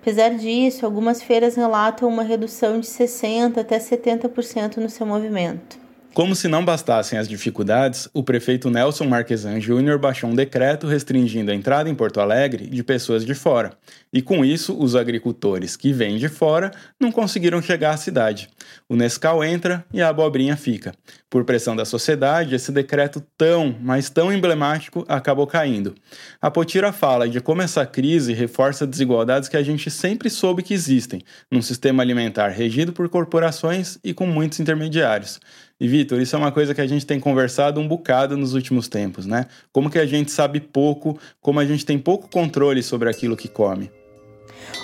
Apesar 0.00 0.30
disso, 0.30 0.86
algumas 0.86 1.22
feiras 1.22 1.56
relatam 1.56 2.08
uma 2.08 2.22
redução 2.22 2.80
de 2.80 2.86
60% 2.86 3.58
até 3.58 3.78
70% 3.78 4.78
no 4.78 4.88
seu 4.88 5.04
movimento. 5.04 5.87
Como 6.18 6.34
se 6.34 6.48
não 6.48 6.64
bastassem 6.64 7.16
as 7.16 7.28
dificuldades, 7.28 8.08
o 8.12 8.24
prefeito 8.24 8.68
Nelson 8.68 9.04
Marquesan 9.04 9.60
Júnior 9.60 10.00
baixou 10.00 10.28
um 10.28 10.34
decreto 10.34 10.88
restringindo 10.88 11.52
a 11.52 11.54
entrada 11.54 11.88
em 11.88 11.94
Porto 11.94 12.20
Alegre 12.20 12.66
de 12.66 12.82
pessoas 12.82 13.24
de 13.24 13.36
fora. 13.36 13.70
E 14.12 14.20
com 14.20 14.44
isso, 14.44 14.76
os 14.76 14.96
agricultores 14.96 15.76
que 15.76 15.92
vêm 15.92 16.18
de 16.18 16.28
fora 16.28 16.72
não 16.98 17.12
conseguiram 17.12 17.62
chegar 17.62 17.94
à 17.94 17.96
cidade. 17.96 18.48
O 18.88 18.96
Nescau 18.96 19.44
entra 19.44 19.84
e 19.92 20.02
a 20.02 20.08
abobrinha 20.08 20.56
fica. 20.56 20.92
Por 21.30 21.44
pressão 21.44 21.76
da 21.76 21.84
sociedade, 21.84 22.52
esse 22.52 22.72
decreto 22.72 23.22
tão, 23.36 23.76
mas 23.80 24.10
tão 24.10 24.32
emblemático 24.32 25.04
acabou 25.06 25.46
caindo. 25.46 25.94
A 26.42 26.50
Potira 26.50 26.90
fala 26.92 27.28
de 27.28 27.40
como 27.40 27.62
essa 27.62 27.86
crise 27.86 28.32
reforça 28.32 28.88
desigualdades 28.88 29.48
que 29.48 29.56
a 29.56 29.62
gente 29.62 29.88
sempre 29.88 30.28
soube 30.30 30.64
que 30.64 30.74
existem, 30.74 31.22
num 31.48 31.62
sistema 31.62 32.02
alimentar 32.02 32.48
regido 32.48 32.92
por 32.92 33.08
corporações 33.08 33.98
e 34.02 34.12
com 34.12 34.26
muitos 34.26 34.58
intermediários. 34.58 35.38
E 35.80 35.86
Vitor, 35.86 36.20
isso 36.20 36.34
é 36.34 36.38
uma 36.38 36.50
coisa 36.50 36.74
que 36.74 36.80
a 36.80 36.86
gente 36.86 37.06
tem 37.06 37.20
conversado 37.20 37.80
um 37.80 37.86
bocado 37.86 38.36
nos 38.36 38.52
últimos 38.52 38.88
tempos, 38.88 39.26
né? 39.26 39.46
Como 39.72 39.88
que 39.88 39.98
a 39.98 40.06
gente 40.06 40.32
sabe 40.32 40.60
pouco, 40.60 41.16
como 41.40 41.60
a 41.60 41.64
gente 41.64 41.86
tem 41.86 41.96
pouco 41.96 42.28
controle 42.28 42.82
sobre 42.82 43.08
aquilo 43.08 43.36
que 43.36 43.46
come. 43.46 43.88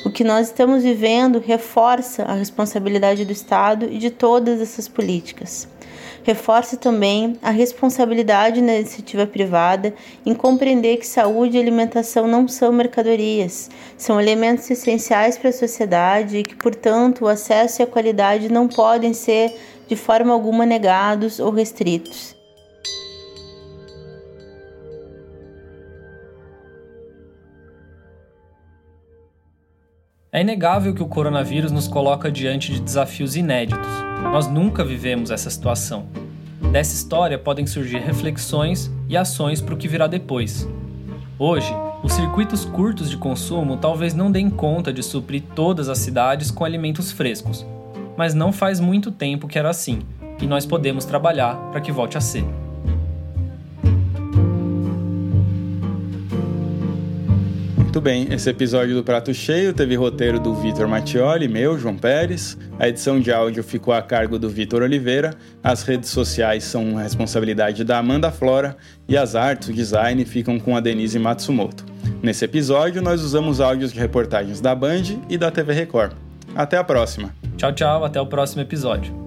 O 0.07 0.11
que 0.11 0.23
nós 0.23 0.47
estamos 0.47 0.85
vivendo 0.85 1.43
reforça 1.45 2.23
a 2.23 2.35
responsabilidade 2.35 3.25
do 3.25 3.33
Estado 3.33 3.87
e 3.91 3.99
de 3.99 4.11
todas 4.11 4.61
essas 4.61 4.87
políticas. 4.87 5.69
Reforça 6.23 6.77
também 6.77 7.37
a 7.43 7.51
responsabilidade 7.51 8.63
na 8.63 8.77
iniciativa 8.77 9.27
privada 9.27 9.93
em 10.25 10.35
compreender 10.35 10.97
que 10.97 11.07
saúde 11.07 11.57
e 11.57 11.61
alimentação 11.61 12.27
não 12.27 12.49
são 12.49 12.73
mercadorias, 12.73 13.69
são 13.99 14.19
elementos 14.19 14.71
essenciais 14.71 15.37
para 15.37 15.51
a 15.51 15.53
sociedade 15.53 16.39
e 16.39 16.43
que, 16.43 16.55
portanto, 16.55 17.25
o 17.25 17.29
acesso 17.29 17.83
e 17.83 17.83
a 17.83 17.87
qualidade 17.87 18.51
não 18.51 18.69
podem 18.69 19.13
ser 19.13 19.55
de 19.89 19.97
forma 19.97 20.33
alguma 20.33 20.65
negados 20.65 21.39
ou 21.39 21.51
restritos. 21.51 22.35
É 30.35 30.41
inegável 30.41 30.93
que 30.93 31.03
o 31.03 31.07
coronavírus 31.07 31.71
nos 31.71 31.87
coloca 31.87 32.29
diante 32.29 32.73
de 32.73 32.81
desafios 32.81 33.37
inéditos. 33.37 33.87
Nós 34.21 34.49
nunca 34.49 34.85
vivemos 34.85 35.31
essa 35.31 35.49
situação. 35.49 36.09
Dessa 36.73 36.93
história 36.93 37.39
podem 37.39 37.69
surgir 37.69 37.99
reflexões 37.99 38.91
e 39.09 39.17
ações 39.17 39.61
para 39.61 39.75
o 39.75 39.77
que 39.77 39.87
virá 39.87 40.09
depois. 40.09 40.69
Hoje, 41.39 41.73
os 42.03 42.13
circuitos 42.13 42.65
curtos 42.65 43.09
de 43.09 43.17
consumo 43.17 43.77
talvez 43.77 44.13
não 44.13 44.29
deem 44.29 44.51
conta 44.51 44.93
de 44.93 45.05
suprir 45.05 45.45
todas 45.55 45.89
as 45.89 45.99
cidades 45.99 46.51
com 46.51 46.65
alimentos 46.65 47.13
frescos, 47.13 47.65
mas 48.17 48.35
não 48.35 48.53
faz 48.53 48.81
muito 48.81 49.11
tempo 49.11 49.49
que 49.49 49.59
era 49.59 49.71
assim, 49.71 50.01
e 50.41 50.47
nós 50.47 50.67
podemos 50.67 51.05
trabalhar 51.05 51.57
para 51.71 51.81
que 51.81 51.93
volte 51.93 52.17
a 52.17 52.21
ser. 52.21 52.45
Muito 57.95 58.03
bem, 58.03 58.27
esse 58.33 58.51
episódio 58.51 58.93
do 58.93 59.05
Prato 59.05 59.33
Cheio 59.33 59.73
teve 59.73 59.95
roteiro 59.95 60.41
do 60.41 60.53
Vitor 60.53 60.89
Mattioli, 60.89 61.47
meu, 61.47 61.79
João 61.79 61.97
Pérez. 61.97 62.59
A 62.77 62.89
edição 62.89 63.21
de 63.21 63.31
áudio 63.31 63.63
ficou 63.63 63.95
a 63.95 64.03
cargo 64.03 64.37
do 64.37 64.51
Vitor 64.51 64.83
Oliveira. 64.83 65.31
As 65.63 65.85
redes 65.85 66.11
sociais 66.11 66.65
são 66.65 66.97
responsabilidade 66.97 67.85
da 67.85 67.99
Amanda 67.99 68.33
Flora 68.33 68.77
e 69.07 69.17
as 69.17 69.37
artes, 69.37 69.69
o 69.69 69.73
design, 69.73 70.25
ficam 70.25 70.59
com 70.59 70.77
a 70.77 70.81
Denise 70.81 71.21
Matsumoto. 71.21 71.87
Nesse 72.21 72.45
episódio, 72.45 73.01
nós 73.01 73.23
usamos 73.23 73.61
áudios 73.61 73.93
de 73.93 74.01
reportagens 74.01 74.61
da 74.61 74.75
Band 74.75 75.03
e 75.29 75.39
da 75.39 75.53
TV 75.53 75.73
Record. 75.73 76.24
Até 76.55 76.77
a 76.77 76.85
próxima. 76.85 77.35
Tchau, 77.57 77.73
tchau, 77.73 78.05
até 78.05 78.21
o 78.21 78.27
próximo 78.27 78.63
episódio. 78.63 79.24